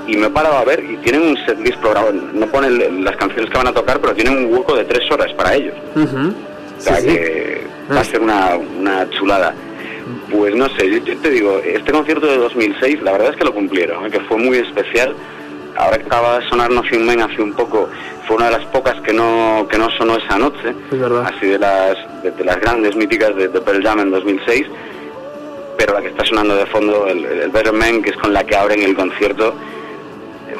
[0.08, 3.52] Y me he parado a ver y tienen un setlist programado, no ponen las canciones
[3.52, 5.76] que van a tocar, pero tienen un hueco de tres horas para ellos.
[5.96, 6.34] Ujú.
[6.78, 7.16] O sea Sí, sí.
[7.16, 7.62] que
[7.94, 9.54] va a ser una, una chulada.
[10.32, 13.44] Pues no sé, yo, yo te digo, este concierto de 2006, la verdad es que
[13.46, 14.10] lo cumplieron, ¿eh?
[14.12, 15.16] que fue muy especial.
[15.76, 17.88] Ahora que acaba de sonar Nothing Man hace un poco,
[18.26, 21.32] fue una de las pocas que no, que no sonó esa noche, Es verdad.
[21.32, 24.66] así de las, de, de las grandes míticas de, de Pearl Jam en 2006,
[25.78, 28.44] pero la que está sonando de fondo, el, el Better Man, que es con la
[28.44, 29.54] que abren el concierto,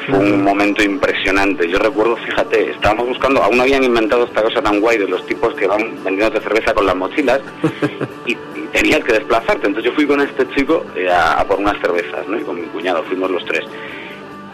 [0.06, 1.68] fue un momento impresionante.
[1.68, 5.24] Yo recuerdo, fíjate, estábamos buscando, aún no habían inventado esta cosa tan guay de los
[5.26, 7.40] tipos que van vendiéndote cerveza con las mochilas
[8.26, 9.66] y, y tenías que desplazarte.
[9.66, 12.38] Entonces yo fui con este chico eh, a, a por unas cervezas, ¿no?
[12.38, 13.64] Y con mi cuñado, fuimos los tres.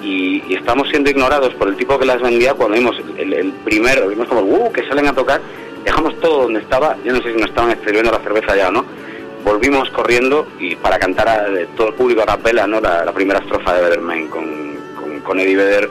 [0.02, 3.52] Y, y estamos siendo ignorados por el tipo que las vendía cuando vimos el, el
[3.64, 5.40] primero, vimos como, uh, que salen a tocar,
[5.84, 8.72] dejamos todo donde estaba, yo no sé si nos estaban escribiendo la cerveza ya o
[8.72, 8.84] no,
[9.44, 12.80] volvimos corriendo y para cantar a todo el público a capela, ¿no?
[12.80, 14.73] La, la primera estrofa de Better Man con,
[15.24, 15.90] con, Eddie Vedder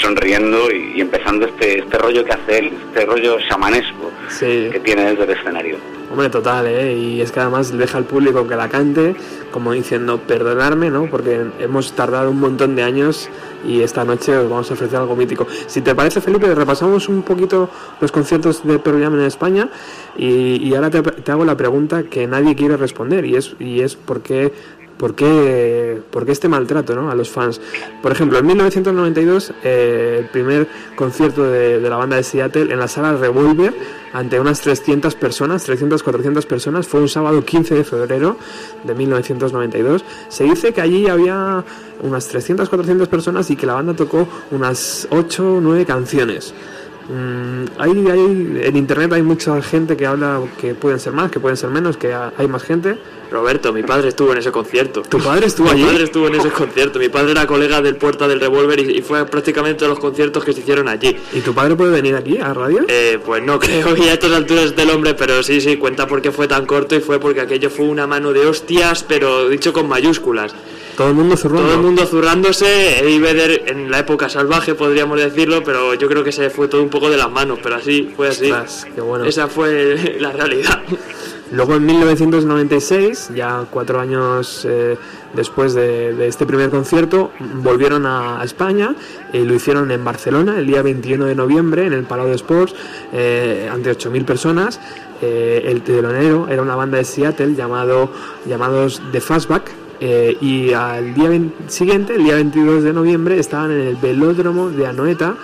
[0.00, 4.68] sonriendo y, y empezando este, este rollo que hace él, este rollo chamanesco Sí.
[4.72, 5.76] que tiene desde el escenario.
[6.10, 6.94] Hombre, total, ¿eh?
[6.96, 9.14] Y es que además deja al público que la cante,
[9.50, 11.06] como diciendo, perdonarme, ¿no?
[11.06, 13.28] Porque hemos tardado un montón de años
[13.66, 15.46] y esta noche os vamos a ofrecer algo mítico.
[15.66, 17.68] Si te parece, Felipe, repasamos un poquito
[18.00, 19.68] los conciertos de Pearl Jam en España
[20.16, 23.80] y, y ahora te, te hago la pregunta que nadie quiere responder y es, y
[23.80, 24.52] es por qué...
[24.98, 27.10] ¿Por qué, por qué este maltrato ¿no?
[27.10, 27.60] a los fans?
[28.02, 32.78] Por ejemplo, en 1992, eh, el primer concierto de, de la banda de Seattle en
[32.78, 33.74] la sala Revolver,
[34.12, 38.36] ante unas 300 personas, 300, 400 personas, fue un sábado 15 de febrero
[38.84, 40.04] de 1992.
[40.28, 41.64] Se dice que allí había
[42.00, 46.54] unas 300, 400 personas y que la banda tocó unas 8 o 9 canciones.
[47.08, 51.38] Mm, hay, hay- en internet hay mucha gente que habla que pueden ser más, que
[51.38, 52.96] pueden ser menos, que ha- hay más gente.
[53.30, 55.02] Roberto, mi padre estuvo en ese concierto.
[55.02, 55.84] ¿Tu padre estuvo Mi allí?
[55.84, 56.98] padre estuvo en ese concierto.
[56.98, 60.44] Mi padre era colega del Puerta del Revolver y, y fue prácticamente todos los conciertos
[60.44, 61.16] que se hicieron allí.
[61.32, 62.84] ¿Y tu padre puede venir aquí a radio?
[62.88, 66.22] Eh, pues no creo que a estas alturas del hombre, pero sí, sí, cuenta por
[66.22, 69.72] qué fue tan corto y fue porque aquello fue una mano de hostias, pero dicho
[69.72, 70.54] con mayúsculas.
[70.96, 71.62] Todo el mundo zurrando.
[71.64, 76.22] Todo el mundo zurrándose, Eddie Vedder en la época salvaje podríamos decirlo, pero yo creo
[76.22, 78.50] que se fue todo un poco de las manos, pero así, fue así.
[78.50, 79.24] Ostras, qué bueno.
[79.24, 80.82] Esa fue la realidad.
[81.50, 84.96] Luego en 1996, ya cuatro años eh,
[85.34, 88.94] después de, de este primer concierto, volvieron a, a España
[89.32, 92.74] y lo hicieron en Barcelona el día 21 de noviembre en el Palau de Sports
[93.12, 94.80] eh, ante 8.000 personas.
[95.22, 98.10] Eh, el telonero era una banda de Seattle llamado,
[98.46, 99.83] llamados The Fastback.
[100.00, 101.30] Eh, y al día
[101.68, 105.36] siguiente, el día 22 de noviembre, estaban en el velódromo de Anoeta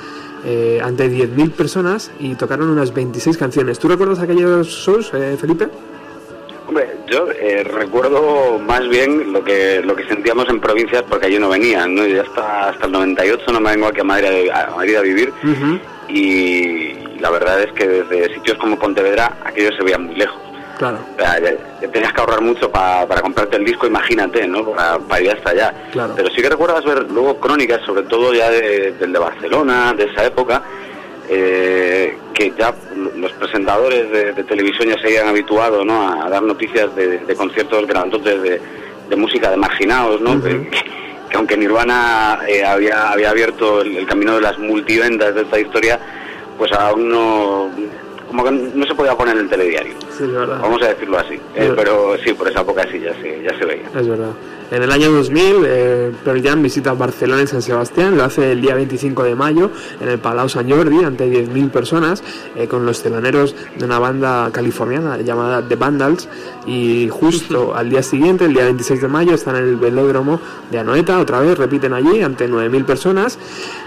[0.45, 3.79] eh, ante 10.000 personas y tocaron unas 26 canciones.
[3.79, 5.69] ¿Tú recuerdas aquellos shows, eh, Felipe?
[6.67, 11.39] Hombre, yo eh, recuerdo más bien lo que lo que sentíamos en provincias porque allí
[11.39, 12.07] no venían, ¿no?
[12.07, 15.03] Yo hasta, hasta el 98 no me vengo aquí a Madrid a, a Madrid a
[15.03, 15.33] vivir
[16.09, 20.41] y la verdad es que desde sitios como Pontevedra aquello se veía muy lejos.
[20.81, 20.99] Claro.
[21.15, 21.39] O sea,
[21.93, 24.65] tenías que ahorrar mucho pa- para comprarte el disco, imagínate, ¿no?
[24.65, 25.75] Para, para ir hasta allá.
[25.93, 26.15] Claro.
[26.17, 30.05] Pero sí que recuerdas ver luego crónicas, sobre todo ya de, del de Barcelona, de
[30.05, 30.63] esa época,
[31.29, 32.75] eh, que ya
[33.17, 36.09] los presentadores de, de televisión ya se habían habituado ¿no?
[36.25, 38.61] a, dar noticias de, de conciertos grandotes de,
[39.11, 40.43] de música de marginados, ¿no?
[40.43, 40.71] que,
[41.29, 45.61] que aunque Nirvana eh, había, había abierto el, el camino de las multiventas de esta
[45.61, 46.01] historia,
[46.57, 47.71] pues aún no,
[48.29, 49.93] como que no se podía poner en el telediario.
[50.21, 50.59] Sí, es verdad.
[50.61, 51.41] Vamos a decirlo así.
[51.55, 53.89] Eh, pero sí, por esa época sí, ya se, ya se veía.
[53.99, 54.33] Es verdad.
[54.71, 58.61] En el año 2000, eh, Pearl Jam visita Barcelona y San Sebastián, lo hace el
[58.61, 59.71] día 25 de mayo
[60.01, 62.23] en el Palau Sant Jordi ante 10.000 personas
[62.55, 66.29] eh, con los teloneros de una banda californiana llamada The Vandals
[66.67, 70.39] y justo al día siguiente, el día 26 de mayo, están en el velódromo
[70.71, 73.39] de Anoeta, otra vez repiten allí ante 9.000 personas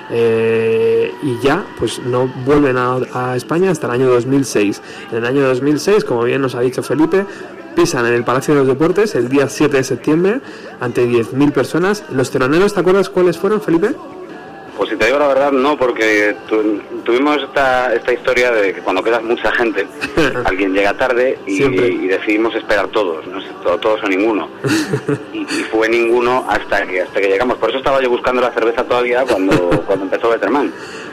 [0.09, 4.81] eh, y ya pues no vuelven a, a España hasta el año 2006.
[5.11, 7.25] En el año 2006, como bien nos ha dicho Felipe,
[7.75, 10.41] pisan en el Palacio de los Deportes el día 7 de septiembre
[10.79, 12.03] ante 10.000 personas.
[12.11, 13.91] Los teloneros, ¿te acuerdas cuáles fueron, Felipe?
[14.77, 18.81] Pues si te digo la verdad, no, porque tu- tuvimos esta, esta historia de que
[18.81, 19.85] cuando quedas mucha gente,
[20.45, 24.49] alguien llega tarde y, y decidimos esperar todos, no sé, to- todos o ninguno.
[25.33, 27.57] Y, y fue ninguno hasta que hasta que llegamos.
[27.57, 30.71] Por eso estaba yo buscando la cerveza todavía cuando, cuando empezó Betterman.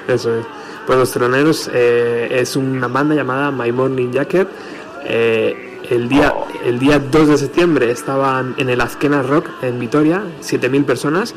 [0.09, 0.47] Eso es.
[0.87, 4.49] Pues los teloneros eh, es una banda llamada My Morning Jacket.
[5.05, 6.33] Eh, el día,
[6.65, 11.35] el día 2 de septiembre estaban en el Azkena Rock en Vitoria, 7.000 personas.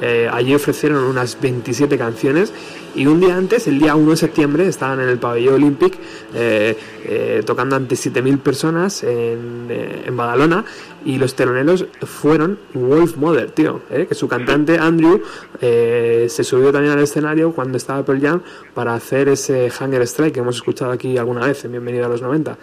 [0.00, 2.52] Eh, allí ofrecieron unas 27 canciones
[2.94, 5.98] y un día antes, el día 1 de septiembre, estaban en el pabellón Olympic
[6.34, 10.64] eh, eh, tocando ante 7.000 personas en, eh, en Badalona
[11.04, 15.22] y los teloneros fueron Wolf Mother, tío, eh, que su cantante Andrew
[15.60, 18.42] se subió también al escenario cuando estaba Pearl Jam
[18.74, 22.22] para hacer ese Hunger Strike que hemos escuchado aquí alguna vez en Bienvenido a los
[22.22, 22.56] 90.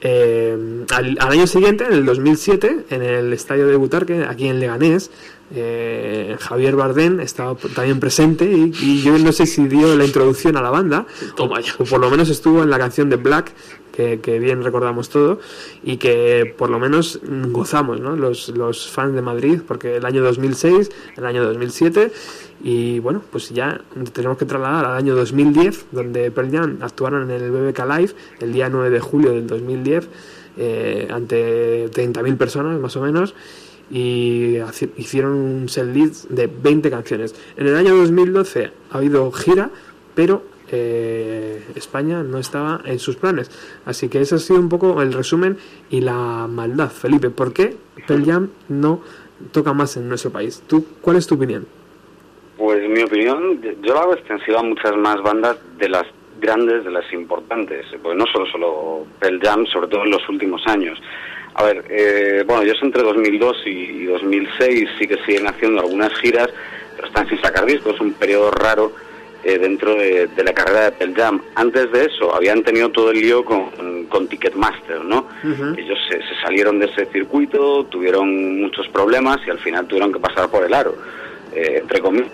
[0.00, 4.60] Eh, al, al año siguiente, en el 2007, en el estadio de Butarque, aquí en
[4.60, 5.10] Leganés,
[5.54, 10.56] eh, Javier Bardem estaba también presente y, y yo no sé si dio la introducción
[10.56, 11.06] a la banda,
[11.36, 11.72] Toma ya.
[11.78, 13.52] o por lo menos estuvo en la canción de Black,
[14.22, 15.40] que, bien recordamos todo,
[15.82, 17.20] y que por lo menos
[17.50, 18.14] gozamos, ¿no?
[18.14, 22.12] Los, los fans de Madrid, porque el año 2006, el año 2007,
[22.62, 23.80] y bueno, pues ya
[24.12, 28.52] tenemos que trasladar al año 2010, donde Pearl Jam actuaron en el BBK Live el
[28.52, 30.08] día 9 de julio del 2010,
[30.58, 33.34] eh, ante 30.000 personas más o menos,
[33.90, 34.58] y
[34.96, 37.34] hicieron un set list de 20 canciones.
[37.56, 39.70] En el año 2012 ha habido gira,
[40.14, 43.50] pero eh, España no estaba en sus planes.
[43.84, 45.58] Así que ese ha sido un poco el resumen
[45.90, 46.90] y la maldad.
[46.90, 47.76] Felipe, ¿por qué
[48.06, 49.00] Pearl Jam no
[49.52, 50.62] toca más en nuestro país?
[50.66, 51.66] ¿Tú, ¿Cuál es tu opinión?
[52.56, 56.04] Pues mi opinión, yo la hago extensiva a muchas más bandas de las
[56.40, 60.66] grandes, de las importantes, pues no solo solo Pearl Jam, sobre todo en los últimos
[60.66, 61.00] años.
[61.54, 66.48] A ver, eh, bueno, ellos entre 2002 y 2006 sí que siguen haciendo algunas giras,
[66.94, 68.92] pero están sin sacar discos, un periodo raro
[69.44, 71.42] eh, dentro de, de la carrera de Pearl Jam.
[71.54, 75.26] Antes de eso habían tenido todo el lío con, con Ticketmaster, ¿no?
[75.78, 80.18] Ellos se, se salieron de ese circuito, tuvieron muchos problemas y al final tuvieron que
[80.18, 80.94] pasar por el aro,
[81.54, 82.30] eh, entre comillas.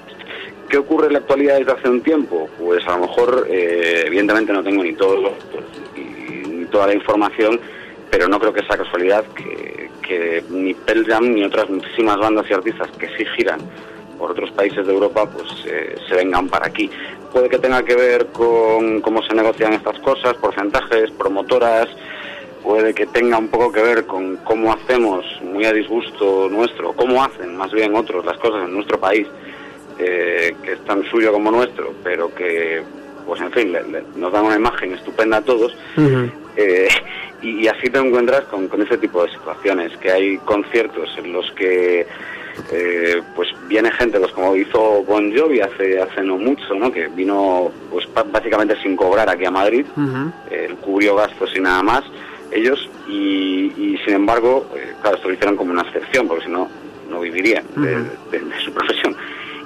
[0.68, 2.48] ¿Qué ocurre en la actualidad desde hace un tiempo?
[2.59, 5.32] Pues a lo mejor, eh, evidentemente no tengo ni todos los,
[5.97, 7.60] y- ni toda la información,
[8.10, 12.47] pero no creo que sea casualidad que, que ni Pearl Jam ni otras muchísimas bandas
[12.51, 13.60] y artistas que sí giran
[14.19, 16.91] por otros países de Europa, pues eh, se vengan para aquí.
[17.32, 21.89] Puede que tenga que ver con cómo se negocian estas cosas, porcentajes, promotoras,
[22.62, 27.23] puede que tenga un poco que ver con cómo hacemos, muy a disgusto nuestro, cómo
[27.23, 29.27] hacen más bien otros las cosas en nuestro país,
[29.99, 32.82] eh, que es tan suyo como nuestro, pero que,
[33.27, 35.77] pues en fin, le- le- nos dan una imagen estupenda a todos.
[36.57, 36.89] Eh,
[37.43, 41.32] y, y así te encuentras con, con ese tipo de situaciones, que hay conciertos en
[41.32, 42.07] los que
[42.72, 46.90] eh, pues viene gente, pues como hizo Bon Jovi hace, hace no mucho, ¿no?
[46.93, 49.85] que vino pues básicamente sin cobrar aquí a Madrid,
[50.51, 52.02] él cubrió gastos y nada más,
[52.52, 56.51] ellos, y, y sin embargo, eh, claro, esto lo hicieron como una excepción, porque si
[56.51, 56.68] no,
[57.10, 57.97] no vivirían de,
[58.31, 59.16] de- de su profesión.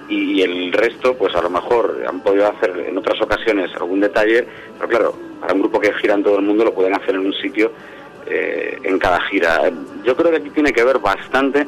[0.08, 4.00] Y, y el resto, pues a lo mejor han podido hacer en otras ocasiones algún
[4.00, 4.46] detalle,
[4.78, 7.26] pero claro, para un grupo que gira en todo el mundo lo pueden hacer en
[7.26, 7.70] un sitio
[8.26, 9.70] eh, en cada gira.
[10.04, 11.66] Yo creo que aquí tiene que ver bastante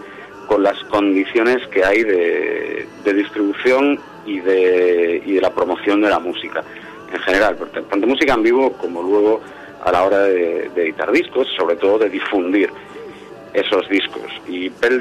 [0.51, 6.19] con las condiciones que hay de, distribución y de, y de la promoción de la
[6.19, 6.65] música
[7.13, 7.57] en general,
[7.89, 9.41] tanto música en vivo como luego
[9.85, 12.69] a la hora de, editar discos, sobre todo de difundir
[13.55, 14.25] esos discos.
[14.49, 15.01] Y Pearl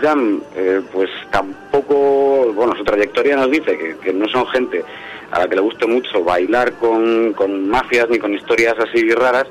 [0.55, 4.83] eh, pues tampoco, bueno, su trayectoria nos dice que no son gente
[5.31, 9.45] a la que le guste mucho bailar con, con mafias ni con historias así raras,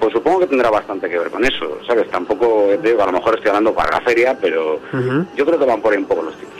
[0.00, 2.10] pues supongo que tendrá bastante que ver con eso, ¿sabes?
[2.10, 4.80] Tampoco, digo, a lo mejor estoy hablando para la feria, pero
[5.36, 6.52] yo creo que van por ahí un poco los tiros.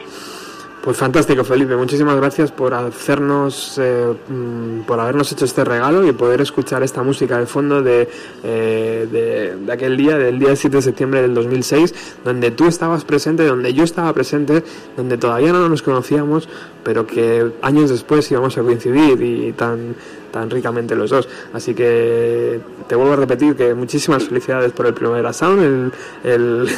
[0.85, 1.77] Pues fantástico, Felipe.
[1.77, 7.02] Muchísimas gracias por hacernos, eh, mm, por habernos hecho este regalo y poder escuchar esta
[7.02, 8.06] música de fondo de,
[8.43, 13.47] eh, de, aquel día, del día 7 de septiembre del 2006, donde tú estabas presente,
[13.47, 14.62] donde yo estaba presente,
[14.94, 16.51] donde todavía no nos conocíamos,
[16.82, 19.94] pero que años después íbamos a coincidir y tan
[20.35, 21.28] tan ricamente los dos.
[21.52, 25.93] Así que te vuelvo a repetir que muchísimas felicidades por el Primavera Sound,
[26.24, 26.69] el,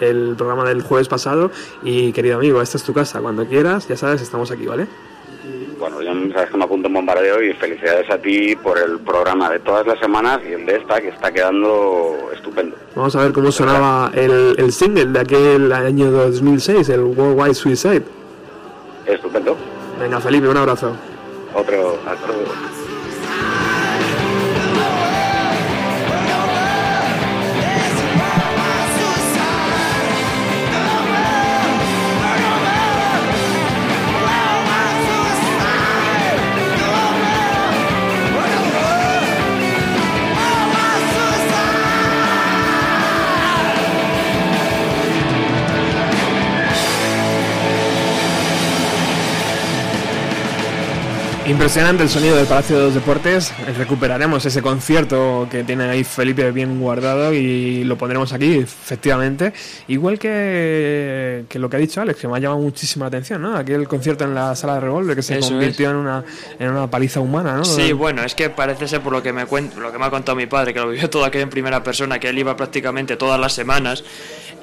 [0.00, 1.50] el programa del jueves pasado.
[1.82, 3.20] Y querido amigo, esta es tu casa.
[3.20, 4.86] Cuando quieras, ya sabes, estamos aquí, ¿vale?
[5.78, 9.50] Bueno, ya sabes que me apunto en bombardeo y felicidades a ti por el programa
[9.50, 12.76] de todas las semanas y el de esta que está quedando estupendo.
[12.94, 18.02] Vamos a ver cómo sonaba el, el single de aquel año 2006, el Worldwide Suicide.
[19.06, 19.56] Estupendo.
[20.00, 20.96] Venga, Felipe, un abrazo.
[21.54, 22.75] Otro, hasta luego.
[51.48, 53.52] Impresionante el sonido del Palacio de los Deportes.
[53.78, 59.52] Recuperaremos ese concierto que tiene ahí Felipe bien guardado y lo pondremos aquí, efectivamente.
[59.86, 63.42] Igual que, que lo que ha dicho Alex, que me ha llamado muchísima la atención,
[63.42, 63.56] ¿no?
[63.56, 66.24] Aquel concierto en la sala de revólver que se Eso convirtió en una,
[66.58, 67.64] en una paliza humana, ¿no?
[67.64, 70.34] Sí, bueno, es que parece ser por lo que me lo que me ha contado
[70.34, 73.38] mi padre, que lo vivió todo aquello en primera persona, que él iba prácticamente todas
[73.38, 74.02] las semanas.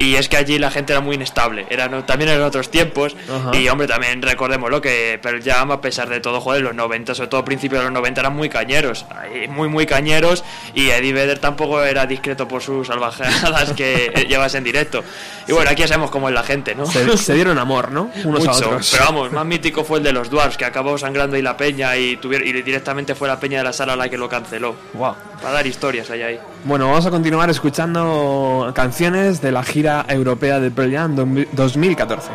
[0.04, 1.66] Y es que allí la gente era muy inestable.
[1.70, 3.16] Era, no- también eran otros tiempos.
[3.30, 3.56] Ajá.
[3.58, 7.30] Y hombre, también recordémoslo que Pearl Jam, a pesar de todo, joder, los 90, sobre
[7.30, 9.06] todo principios de los 90, eran muy cañeros.
[9.16, 10.44] ahí, Muy, muy cañeros.
[10.74, 15.04] Y Eddie Vedder tampoco era discreto por sus salvajadas que llevas en directo.
[15.48, 16.86] Y bueno, aquí ya sabemos cómo es la gente, ¿no?
[16.86, 18.10] Se, se dieron amor, ¿no?
[18.26, 18.90] Unos a Mucho, otros.
[18.92, 21.96] Pero vamos, más mítico fue el de los Dwarfs, que acabó sangrando ahí la peña
[21.98, 24.76] y, tuvieron, y directamente fue la peña de la sala la que lo canceló.
[24.94, 25.16] Wow.
[25.42, 26.40] Para dar historias allá ahí.
[26.64, 31.16] Bueno, vamos a continuar escuchando canciones de la gira europea de Pearl Jam
[31.52, 32.30] 2014.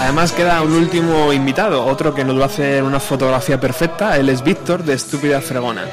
[0.00, 4.28] Además queda un último invitado, otro que nos va a hacer una fotografía perfecta, él
[4.30, 5.84] es Víctor de Estúpida Fregona.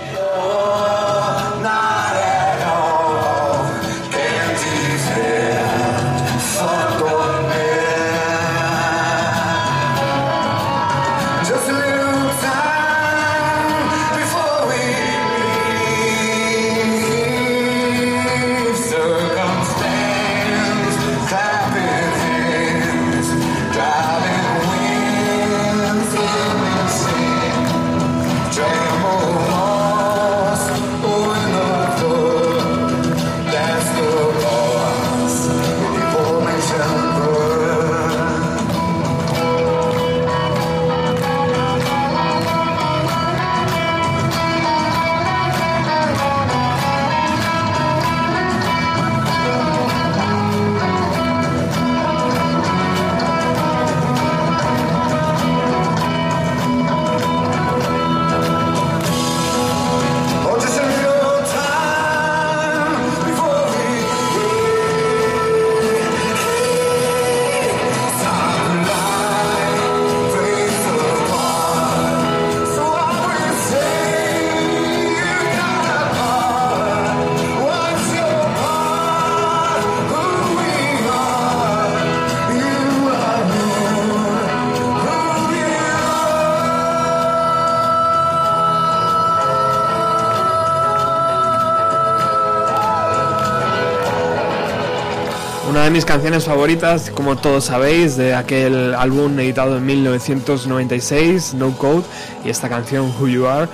[95.95, 102.03] Mis canciones favoritas, como todos sabéis, de aquel álbum editado en 1996, No Code,
[102.43, 103.69] y esta canción Who You Are,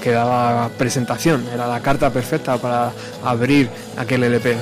[0.00, 2.92] que daba presentación, era la carta perfecta para
[3.24, 4.56] abrir aquel LP.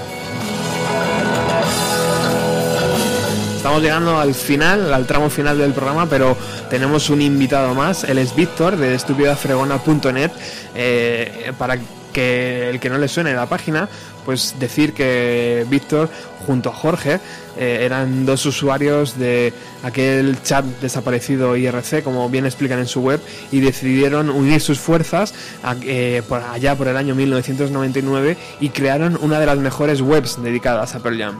[3.56, 6.34] Estamos llegando al final, al tramo final del programa, pero
[6.70, 8.05] tenemos un invitado más.
[8.05, 10.30] Él es Víctor de estupidafregona.net.
[10.74, 11.76] Eh, para
[12.12, 13.89] que el que no le suene la página,
[14.24, 16.09] pues decir que Víctor
[16.47, 17.20] junto a Jorge
[17.59, 19.52] eh, eran dos usuarios de
[19.82, 23.20] aquel chat desaparecido IRC, como bien explican en su web,
[23.51, 29.19] y decidieron unir sus fuerzas a- eh, por allá por el año 1999 y crearon
[29.20, 31.36] una de las mejores webs dedicadas a Pearl Jam.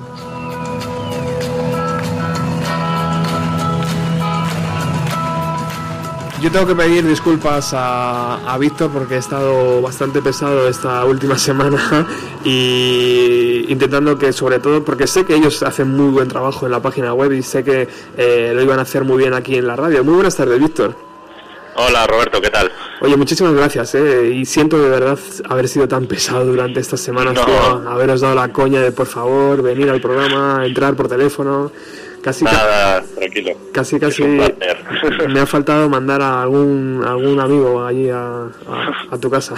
[6.43, 11.39] Yo tengo que pedir disculpas a, a Víctor porque he estado bastante pesado esta última
[11.48, 12.05] semana
[12.44, 16.82] y intentando que sobre todo, porque sé que ellos hacen muy buen trabajo en la
[16.82, 17.86] página web y sé que
[18.16, 20.02] eh, lo iban a hacer muy bien aquí en la radio.
[20.02, 20.97] Muy buenas tardes, Víctor.
[21.77, 22.70] Hola Roberto, ¿qué tal?
[23.01, 27.35] Oye, muchísimas gracias, eh, y siento de verdad haber sido tan pesado durante estas semanas,
[27.35, 27.44] No.
[27.47, 31.73] tío, haberos dado la coña de por favor venir al programa, entrar por teléfono,
[32.23, 33.51] casi ca- Nada, tranquilo.
[33.73, 34.23] casi casi
[35.28, 39.55] me ha faltado mandar a algún algún amigo allí a, a- a tu casa.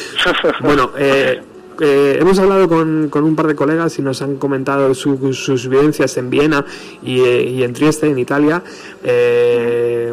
[0.60, 1.40] bueno, eh,
[1.80, 5.68] eh, hemos hablado con, con un par de colegas y nos han comentado su- sus
[5.68, 6.64] vivencias en Viena
[7.02, 8.62] y, eh, y en Trieste, en Italia.
[9.04, 10.12] Eh,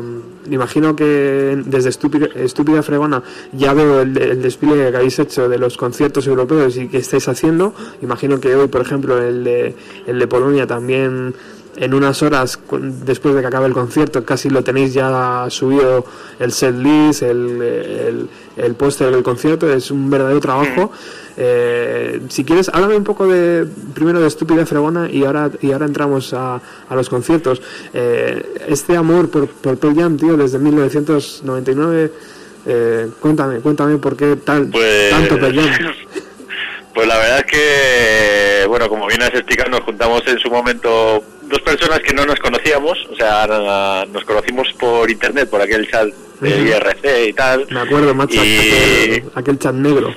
[0.52, 5.58] imagino que desde Estúpida, Estúpida Fregona ya veo el, el despliegue que habéis hecho de
[5.58, 7.74] los conciertos europeos y que estáis haciendo.
[8.02, 9.74] Imagino que hoy, por ejemplo, el de,
[10.06, 11.34] el de Polonia también
[11.76, 12.60] en unas horas
[13.06, 16.06] después de que acabe el concierto casi lo tenéis ya subido
[16.40, 20.92] el set list, el, el, el póster del concierto, es un verdadero trabajo.
[21.36, 25.88] Eh, si quieres, háblame un poco de primero de Estúpida Fregona y ahora y ahora
[25.88, 27.60] entramos a, a los conciertos.
[27.94, 32.12] Eh, este amor por, por Pearl Jam, tío, desde 1999,
[32.66, 35.70] eh, cuéntame, cuéntame por qué tal, Pues- tanto Pearl Jam.
[36.94, 41.24] Pues la verdad es que, bueno, como bien has explicado, nos juntamos en su momento
[41.54, 46.08] dos personas que no nos conocíamos, o sea, nos conocimos por internet, por aquel chat
[46.42, 46.50] de.
[46.50, 47.68] IRC y tal.
[47.70, 50.14] Me acuerdo, macho, Y- aquel, aquel chat negro.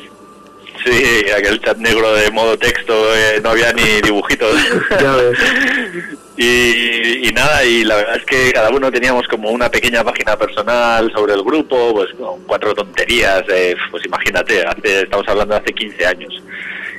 [0.84, 4.56] Sí, aquel chat negro de modo texto, eh, no había ni dibujitos.
[5.00, 5.38] Ya ves.
[6.38, 10.36] Y, y nada, y la verdad es que cada uno teníamos como una pequeña página
[10.36, 15.60] personal sobre el grupo, pues con cuatro tonterías, eh, pues imagínate, hace, estamos hablando de
[15.62, 16.42] hace 15 años.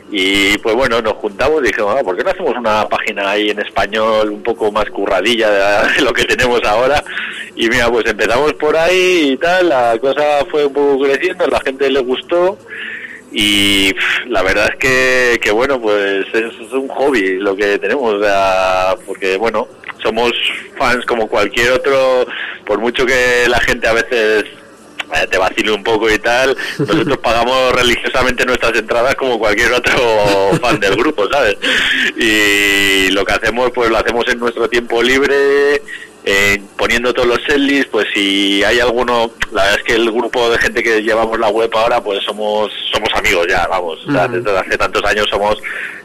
[0.10, 3.50] Y pues bueno, nos juntamos y dijimos, "Ah, ¿por qué no hacemos una página ahí
[3.50, 7.04] en español un poco más curradilla de, lo que tenemos ahora?
[7.56, 11.60] Y mira, pues empezamos por ahí y tal, la cosa fue un poco creciendo, la
[11.60, 12.58] gente le gustó
[13.32, 13.94] y
[14.28, 18.16] la verdad es que, que bueno pues es, un hobby lo que tenemos
[19.06, 19.68] porque bueno
[20.02, 20.32] somos
[20.78, 22.26] fans como cualquier otro
[22.66, 24.46] por mucho que la gente a veces
[25.30, 30.80] te vacile un poco y tal nosotros pagamos religiosamente nuestras entradas como cualquier otro fan
[30.80, 31.58] del grupo sabes
[32.18, 35.82] y lo que hacemos pues lo hacemos en nuestro tiempo libre
[36.30, 40.50] eh, poniendo todos los setlists, pues si hay alguno, la verdad es que el grupo
[40.50, 44.26] de gente que llevamos la web ahora, pues somos somos amigos ya, vamos, o sea,
[44.26, 44.34] Ujú.
[44.36, 45.58] desde hace tantos años somos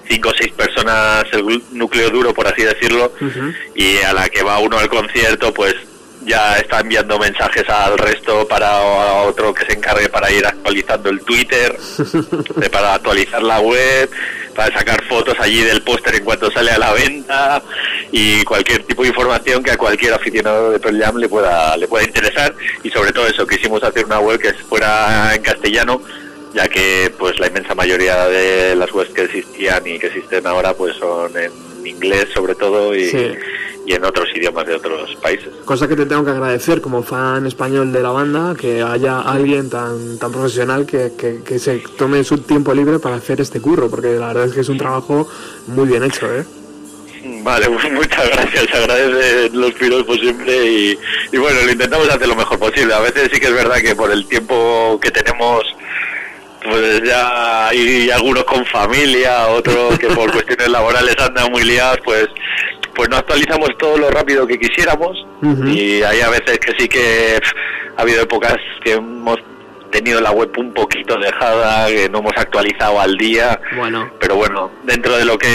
[0.09, 3.13] cinco o seis personas, el núcleo duro, por así decirlo,
[3.75, 5.75] y a la que va uno al concierto, pues
[6.25, 11.11] ya está enviando mensajes al resto para a otro que se encargue para ir actualizando
[11.11, 11.77] el Twitter,
[12.73, 14.11] para actualizar la web,
[14.55, 17.63] para sacar fotos allí del póster en cuanto sale a la venta
[18.11, 21.89] y cualquier tipo de información que a cualquier aficionado de Pearl Jam le pueda le
[21.89, 26.03] pueda interesar y sobre todo eso quisimos hacer una web que fuera en castellano
[26.55, 30.75] ya que pues la inmensa mayoría de las webs que existían y que existen ahora
[30.75, 31.51] pues son en
[31.87, 33.35] inglés sobre todo y, Sí.
[33.87, 35.49] Y en otros idiomas de otros países.
[35.65, 39.71] Cosa que te tengo que agradecer como fan español de la banda, que haya alguien
[39.71, 43.91] tan, tan profesional que, que, que se tome su tiempo libre para hacer este curro,
[43.91, 45.29] porque la verdad es que es un trabajo
[45.69, 46.45] muy bien hecho, ¿eh?
[47.43, 50.99] Vale, pues muchas gracias, se agradecen los piropos siempre y,
[51.33, 52.95] y bueno, lo intentamos hacer lo mejor posible.
[52.95, 55.63] A veces sí que es verdad que por el tiempo que tenemos,
[56.65, 62.29] pues ya hay algunos con familia, otros que por cuestiones laborales andan muy liados, pues
[62.95, 65.17] pues no actualizamos todo lo rápido que quisiéramos
[65.67, 67.39] y hay a veces que sí que
[67.97, 69.39] ha habido épocas que hemos
[69.91, 73.61] tenido la web un poquito dejada, que no hemos actualizado al día.
[73.77, 74.11] Bueno.
[74.19, 75.49] Pero bueno, dentro de lo que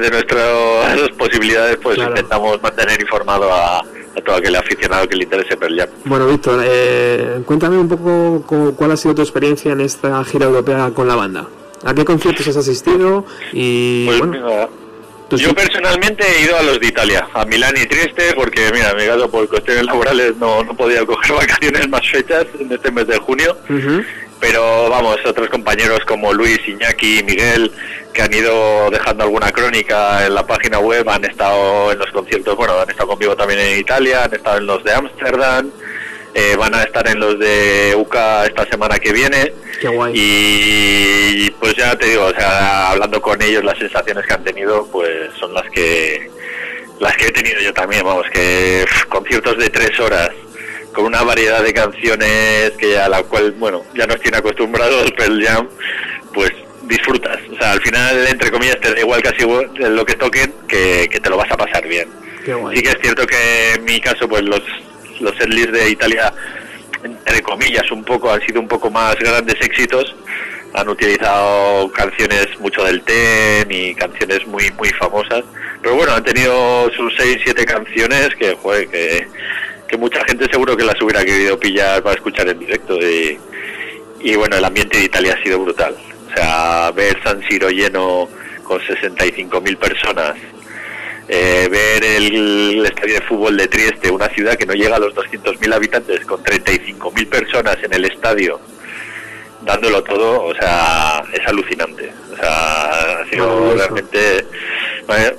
[0.00, 5.56] de nuestras posibilidades, pues intentamos mantener informado a, a todo aquel aficionado que le interese
[5.56, 5.88] Pearl Jam.
[6.04, 10.44] Bueno, Víctor, eh, cuéntame un poco cómo- cuál ha sido tu experiencia en esta gira
[10.44, 11.46] europea con la banda.
[11.86, 13.24] ¿A qué conciertos has asistido?
[13.52, 14.68] Y Pues bueno, mira,
[15.36, 19.06] Yo personalmente he ido a los de Italia, a Milán y Trieste, porque mira, mi
[19.06, 23.18] caso por cuestiones laborales no, no podía coger vacaciones más fechas en este mes de
[23.18, 23.56] junio.
[24.40, 27.72] Pero vamos, otros compañeros como Luis, Iñaki, Miguel,
[28.12, 32.54] que han ido dejando alguna crónica en la página web, han estado en los conciertos,
[32.56, 35.70] bueno, han estado conmigo también en Italia, han estado en los de Ámsterdam,
[36.34, 39.52] eh, van a estar en los de UCA esta semana que viene.
[39.80, 40.12] Qué guay.
[40.14, 44.86] Y pues ya te digo, o sea, hablando con ellos, las sensaciones que han tenido,
[44.90, 46.28] pues son las que
[47.00, 50.30] las que he tenido yo también, vamos, que pff, conciertos de tres horas
[50.92, 55.44] con una variedad de canciones que a la cual, bueno, ya nos tiene acostumbrados Pearl
[55.44, 55.68] Jam,
[56.32, 56.50] pues
[56.82, 57.38] disfrutas.
[57.52, 59.44] O sea, al final, entre comillas, te da igual casi
[59.78, 62.08] lo que toquen, que, que te lo vas a pasar bien.
[62.44, 62.76] Qué guay.
[62.76, 64.62] Sí que es cierto que en mi caso, pues los,
[65.20, 66.32] los setlists de Italia,
[67.02, 70.14] entre comillas, un poco, han sido un poco más grandes éxitos.
[70.74, 75.44] Han utilizado canciones mucho del TEN y canciones muy muy famosas.
[75.80, 79.28] Pero bueno, han tenido sus 6, 7 canciones que, joder, que,
[79.86, 82.98] que mucha gente seguro que las hubiera querido pillar para escuchar en directo.
[83.00, 83.38] Y,
[84.20, 85.94] y bueno, el ambiente de Italia ha sido brutal.
[86.30, 88.28] O sea, ver San Siro lleno
[88.64, 90.34] con 65.000 personas,
[91.28, 94.98] eh, ver el, el estadio de fútbol de Trieste, una ciudad que no llega a
[94.98, 98.60] los 200.000 habitantes, con 35.000 personas en el estadio,
[99.62, 102.12] dándolo todo, o sea, es alucinante.
[102.32, 104.44] O sea, ha sido realmente...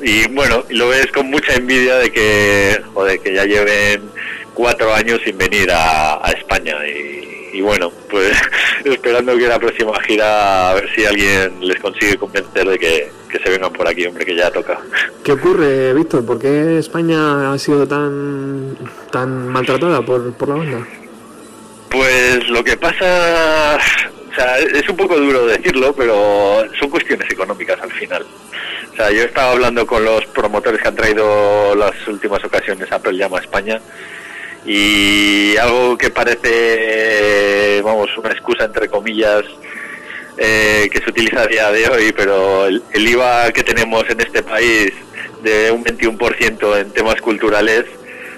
[0.02, 4.12] Y bueno, y lo ves con mucha envidia de que, joder, que ya lleven
[4.54, 8.38] cuatro años sin venir a, a España y, y bueno, pues
[8.86, 13.44] esperando que la próxima gira a ver si alguien les consigue convencer de que, que
[13.44, 14.80] se vengan por aquí, hombre, que ya toca.
[15.24, 16.26] ¿Qué ocurre, Víctor?
[16.26, 18.78] ¿Por qué España ha sido tan
[19.12, 20.88] tan maltratada por, por la banda?
[21.90, 23.78] Pues lo que pasa,
[24.32, 28.26] o sea, es un poco duro decirlo, pero son cuestiones económicas al final.
[28.94, 32.92] O sea, yo he estado hablando con los promotores que han traído las últimas ocasiones
[32.92, 33.82] a Pearl Jam a España
[34.66, 39.44] y algo que parece, vamos, una excusa entre comillas
[40.38, 44.20] eh, que se utiliza a día de hoy, pero el, el IVA que tenemos en
[44.20, 44.92] este país
[45.44, 47.86] de un 21% en temas culturales,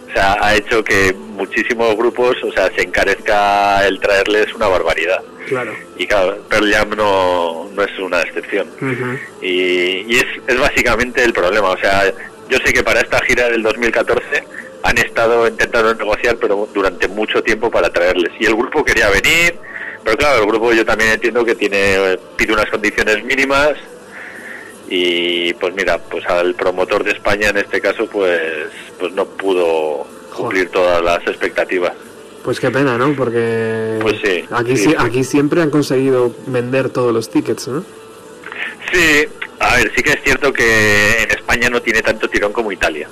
[0.10, 5.22] o sea, ha hecho que muchísimos grupos, o sea, se encarezca el traerles una barbaridad.
[5.48, 5.74] Claro.
[5.98, 8.68] Y claro, Pearl Jam no, no es una excepción.
[9.42, 11.70] Y, y es, es básicamente el problema.
[11.70, 12.04] O sea,
[12.50, 14.44] yo sé que para esta gira del 2014
[14.84, 18.32] han estado intentando negociar, pero durante mucho tiempo para traerles.
[18.40, 19.56] Y el grupo quería venir,
[20.08, 23.74] pero claro, el grupo yo también entiendo que tiene pide unas condiciones mínimas.
[24.88, 28.40] Y pues mira, pues al promotor de España en este caso, pues,
[28.98, 31.92] pues no pudo cumplir todas las expectativas.
[32.42, 33.14] Pues qué pena, ¿no?
[33.18, 37.84] Porque Pues sí, aquí, sí, aquí siempre han conseguido vender todos los tickets, ¿no?
[38.94, 39.28] Sí,
[39.60, 43.10] a ver, sí que es cierto que en España no tiene tanto tirón como Italia.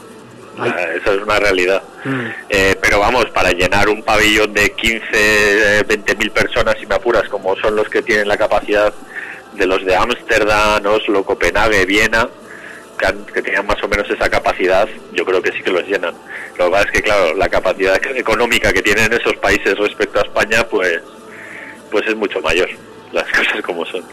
[0.60, 1.82] Ah, Eso es una realidad.
[2.03, 2.26] Mm.
[2.49, 7.27] Eh, pero vamos, para llenar un pabellón de 15, 20 mil personas, si me apuras,
[7.30, 8.94] como son los que tienen la capacidad
[9.53, 12.27] de los de Ámsterdam, Oslo, Copenhague, Viena,
[12.98, 15.86] que, han- que tenían más o menos esa capacidad, yo creo que sí que los
[15.88, 16.14] llenan.
[16.57, 20.23] Lo que pasa es que, claro, la capacidad económica que tienen esos países respecto a
[20.23, 21.02] España, pues,
[21.91, 22.69] pues es mucho mayor,
[23.11, 24.03] las cosas como son.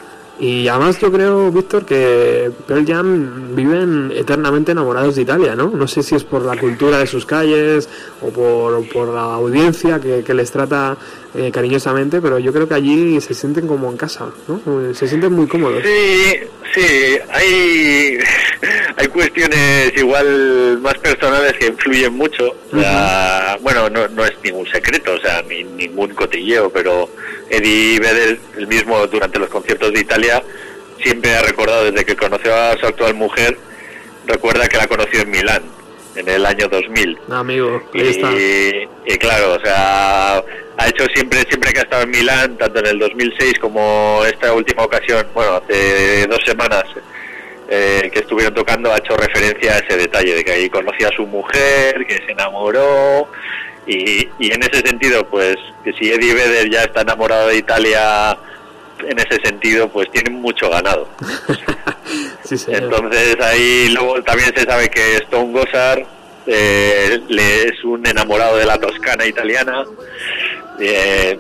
[0.40, 5.70] Y además yo creo, Víctor, que Pearl Jam viven eternamente enamorados de Italia, ¿no?
[5.70, 7.88] No sé si es por la cultura de sus calles
[8.20, 10.96] o por, por la audiencia que, que les trata
[11.34, 14.94] eh, cariñosamente, pero yo creo que allí se sienten como en casa, ¿no?
[14.94, 15.82] Se sienten muy cómodos.
[15.82, 16.40] Sí,
[16.74, 18.18] sí, hay,
[18.96, 22.54] hay cuestiones igual más personales que influyen mucho.
[22.72, 27.09] O sea, Bueno, no, no es ningún secreto, o sea, ni ningún cotilleo, pero
[27.48, 30.42] Eddie Vedder, el mismo durante los conciertos de Italia,
[31.02, 33.56] siempre ha recordado desde que conoció a su actual mujer,
[34.26, 35.62] recuerda que la conoció en Milán,
[36.14, 37.18] en el año 2000.
[37.30, 38.30] Amigo, ahí está.
[38.32, 40.43] Y, claro, o sea,
[40.76, 44.52] ha hecho siempre, siempre que ha estado en Milán, tanto en el 2006 como esta
[44.52, 46.84] última ocasión, bueno, hace dos semanas
[47.68, 51.16] eh, que estuvieron tocando, ha hecho referencia a ese detalle de que ahí conocía a
[51.16, 53.28] su mujer, que se enamoró.
[53.86, 58.39] Y, y en ese sentido, pues, que si Eddie Vedder ya está enamorado de Italia,
[59.09, 61.09] en ese sentido, pues tiene mucho ganado.
[62.56, 62.72] Sí.
[62.72, 66.02] Entonces ahí luego también se sabe que Stone Gossard
[66.46, 69.84] eh, le es un enamorado de la Toscana italiana.
[70.80, 71.38] Eh,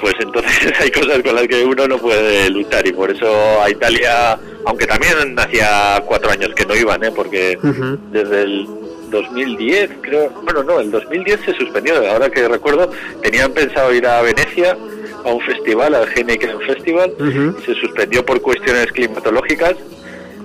[0.00, 3.70] pues entonces hay cosas con las que uno no puede luchar y por eso a
[3.70, 7.10] Italia, aunque también hacía cuatro años que no iban, ¿eh?
[7.14, 7.98] porque Ujú.
[8.10, 8.66] desde el
[9.10, 12.90] 2010, creo, bueno, no, el 2010 se suspendió, ahora que recuerdo,
[13.22, 14.76] tenían pensado ir a Venecia
[15.24, 17.60] a un festival, al Heineken Festival, Ujú.
[17.64, 19.76] se suspendió por cuestiones climatológicas,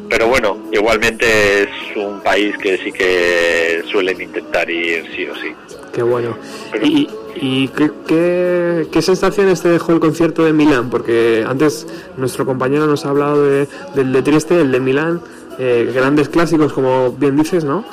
[0.09, 5.53] pero bueno, igualmente es un país que sí que suelen intentar ir sí o sí.
[5.93, 6.37] Qué bueno.
[6.83, 10.89] ¿Y, y qué, qué, qué sensaciones te dejó el concierto de Milán?
[10.89, 11.87] Porque antes
[12.17, 15.21] nuestro compañero nos ha hablado de- del de Trieste, el de Milán,
[15.57, 17.83] eh, grandes clásicos, como bien dices, ¿no?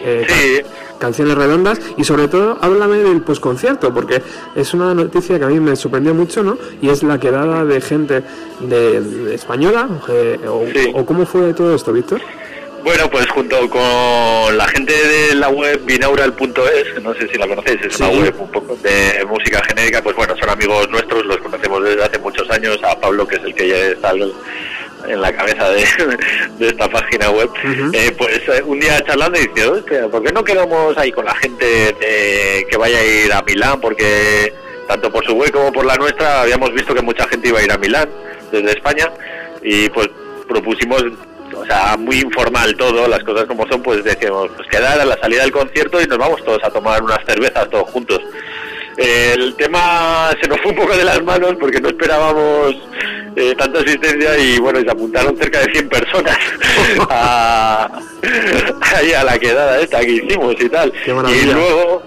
[0.00, 4.20] Eh, ca- Canciones redondas y sobre todo háblame del posconcierto porque
[4.56, 6.58] es una noticia que a mí me sorprendió mucho, ¿no?
[6.82, 8.22] Y es la quedada de gente
[8.60, 10.64] de, de española eh, o,
[10.98, 12.20] o cómo fue todo esto, Víctor.
[12.82, 17.80] Bueno, pues junto con la gente de la web binaural.es, no sé si la conocéis,
[17.82, 21.82] es una web un poco de música genérica, pues bueno, son amigos nuestros, los conocemos
[21.84, 24.32] desde hace muchos años, a Pablo, que es el que ya está al-
[25.06, 25.84] en la cabeza de,
[26.58, 27.48] de esta página web,
[27.92, 31.24] eh, pues eh, un día charlando y dice, "Hostia, ¿por qué no quedamos ahí con
[31.24, 33.80] la gente de- que vaya a ir a Milán?
[33.80, 34.52] Porque
[34.88, 37.62] tanto por su web como por la nuestra habíamos visto que mucha gente iba a
[37.62, 38.08] ir a Milán
[38.50, 39.10] desde España
[39.62, 40.08] y pues
[40.48, 41.04] propusimos
[41.54, 45.18] o sea, muy informal todo, las cosas como son, pues decimos, pues quedar a la
[45.18, 48.20] salida del concierto y nos vamos todos a tomar unas cervezas todos juntos.
[48.98, 52.74] El tema se nos fue un poco de las manos porque no esperábamos
[53.36, 56.36] eh, tanta asistencia y bueno, se apuntaron cerca de 100 personas
[57.08, 58.00] a,
[58.96, 60.92] ahí a la quedada esta que hicimos y tal.
[61.06, 62.02] Y luego,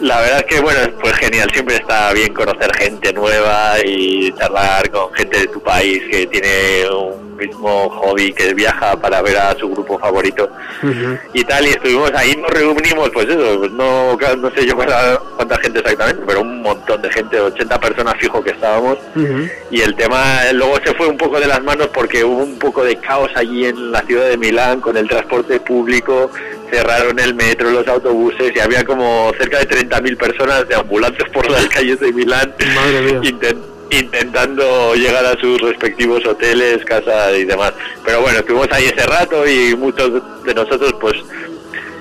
[0.00, 4.88] la verdad es que bueno, pues genial, siempre está bien conocer gente nueva y charlar
[4.90, 9.56] con gente de tu país que tiene un mismo hobby, que viaja para ver a
[9.56, 10.50] su grupo favorito.
[11.32, 15.18] Y tal, y estuvimos ahí, nos reunimos, pues eso, pues no, no sé yo cuánta,
[15.36, 18.98] cuánta gente exactamente, pero un montón de gente, 80 personas fijo que estábamos,
[19.70, 22.84] y el tema luego se fue un poco de las manos porque hubo un poco
[22.84, 26.30] de caos allí en la ciudad de Milán con el transporte público,
[26.70, 31.50] cerraron el metro, los autobuses, y había como cerca de 30.000 personas de ambulantes por
[31.50, 32.54] las calles de Milán.
[32.74, 33.20] Madre mía.
[33.90, 37.72] Inten- intentando llegar a sus respectivos hoteles, casas y demás.
[38.04, 41.16] Pero bueno, estuvimos ahí ese rato y muchos de nosotros pues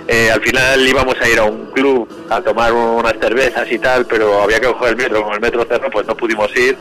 [0.07, 4.05] eh, al final íbamos a ir a un club a tomar unas cervezas y tal,
[4.05, 6.75] pero había que coger el metro, como el metro cerró pues no pudimos ir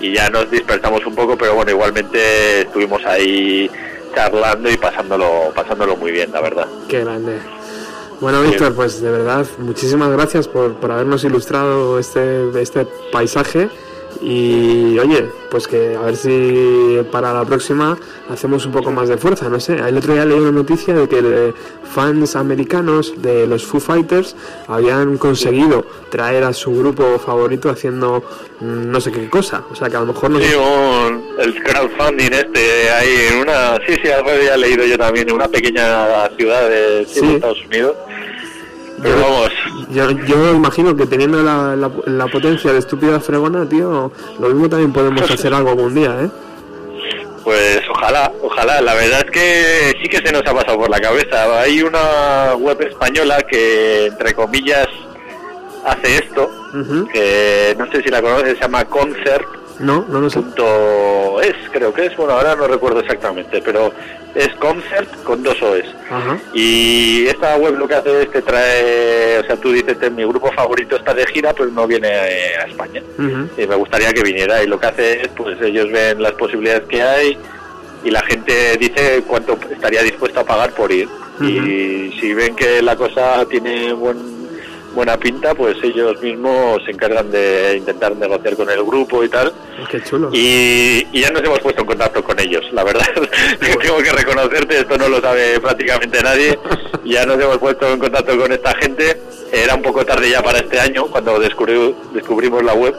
[0.00, 3.70] y ya nos dispersamos un poco, pero bueno, igualmente estuvimos ahí
[4.14, 6.66] charlando y pasándolo, pasándolo muy bien, la verdad.
[6.88, 7.38] Qué grande.
[8.20, 13.68] Bueno, Víctor, pues de verdad, muchísimas gracias por, por habernos ilustrado este, este paisaje.
[14.22, 17.96] Y oye, pues que a ver si para la próxima
[18.30, 19.74] hacemos un poco más de fuerza, no sé.
[19.76, 21.54] El otro día leí una noticia de que eh,
[21.92, 24.34] fans americanos de los Foo Fighters
[24.68, 28.22] habían conseguido traer a su grupo favorito haciendo
[28.60, 29.62] mm, no sé qué cosa.
[29.70, 33.76] O sea que a lo mejor no Sí, un- el crowdfunding este ahí en una,
[33.86, 37.34] sí, sí, algo había leído yo también, en una pequeña ciudad de Sí.
[37.34, 37.94] Estados Unidos.
[39.04, 39.50] Pero vamos,
[39.90, 44.10] Yo, yo imagino que teniendo la, la, la potencia de estúpida fregona, tío,
[44.40, 46.30] lo mismo también podemos hacer algo algún día, ¿eh?
[47.44, 48.80] pues ojalá, ojalá.
[48.80, 51.60] La verdad es que sí que se nos ha pasado por la cabeza.
[51.60, 54.88] Hay una web española que, entre comillas,
[55.84, 56.50] hace esto,
[57.12, 59.44] que no sé si la conoces, se llama Concert.
[59.80, 60.40] No, no lo sé.
[60.40, 63.92] Punto es, creo que es, bueno, ahora no recuerdo exactamente, pero
[64.34, 65.86] es Concert con dos OEs.
[66.10, 66.38] Ajá.
[66.52, 70.24] Y esta web lo que hace es que trae, o sea, tú dices, "Este, mi
[70.24, 73.02] grupo favorito está de gira, pero no viene eh, a España.
[73.58, 74.62] Y me gustaría que viniera.
[74.62, 77.38] Y lo que hace es, pues ellos ven las posibilidades que hay
[78.04, 81.08] y la gente dice cuánto estaría dispuesto a pagar por ir.
[81.40, 84.16] Y si ven que la cosa tiene buen,
[84.94, 89.52] buena pinta, pues ellos mismos se encargan de intentar negociar con el grupo y tal.
[89.90, 90.30] Qué chulo.
[90.32, 93.06] Y, y ya nos hemos puesto en contacto con ellos, la verdad.
[93.60, 96.58] Tengo que reconocerte, esto no lo sabe prácticamente nadie.
[97.04, 99.20] Ya nos hemos puesto en contacto con esta gente.
[99.54, 102.94] Era un poco tarde ya para este año, cuando descubri- descubrimos la web.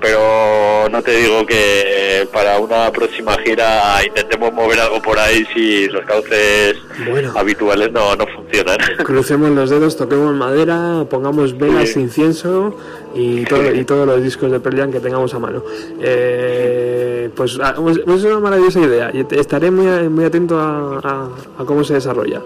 [0.00, 5.88] Pero no te digo que para una próxima gira intentemos mover algo por ahí si
[5.88, 6.76] los cauces
[7.10, 7.32] Bueno.
[7.36, 8.76] habituales no, no funcionan.
[9.04, 12.00] Crucemos los dedos, toquemos madera, pongamos velas, Sí.
[12.00, 12.76] incienso
[13.14, 15.62] y, todo, y todos los discos de Pearl Jam que tengamos a mano.
[16.00, 20.98] Eh, pues ah, pues, pues es una maravillosa idea y estaré muy, muy atento a,
[21.02, 21.28] a-
[21.62, 22.40] a cómo se desarrolla.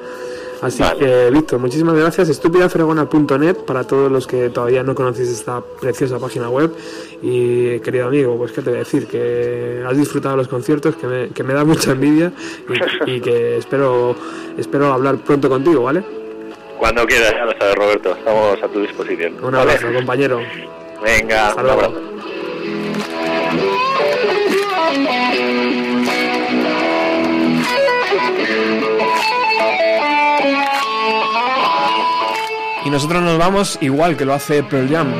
[0.62, 2.28] Así que, Víctor, muchísimas gracias.
[2.28, 6.72] Estúpidafregona.net para todos los que todavía no conocéis esta preciosa página web.
[7.20, 11.06] Y, querido amigo, pues qué te voy a decir, que has disfrutado los conciertos, que
[11.06, 12.32] me, que me da mucha envidia
[13.06, 14.14] y, y que espero,
[14.56, 16.05] espero hablar pronto contigo, ¿vale?
[16.78, 18.12] Cuando quieras, ya lo sabes, Roberto.
[18.16, 19.34] Estamos a tu disposición.
[19.34, 19.72] Un ¿vale?
[19.72, 20.40] abrazo, compañero.
[21.02, 21.82] Venga, Hasta un luego.
[21.82, 22.12] abrazo.
[32.93, 35.10] Nosotros nos vamos igual que lo hace Pearl Jam.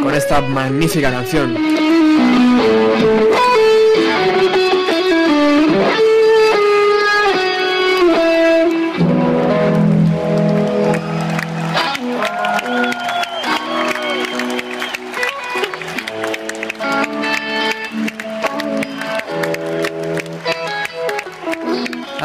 [0.00, 1.56] Con esta magnífica canción.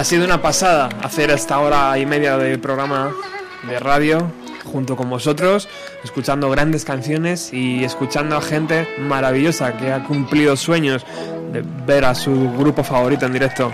[0.01, 3.13] Ha sido una pasada hacer esta hora y media de programa
[3.69, 4.31] de radio
[4.65, 5.69] junto con vosotros,
[6.03, 11.05] escuchando grandes canciones y escuchando a gente maravillosa que ha cumplido sueños
[11.53, 13.71] de ver a su grupo favorito en directo.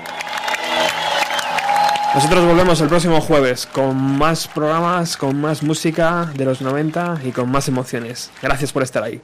[2.13, 7.31] Nosotros volvemos el próximo jueves con más programas, con más música de los 90 y
[7.31, 8.31] con más emociones.
[8.41, 9.21] Gracias por estar ahí.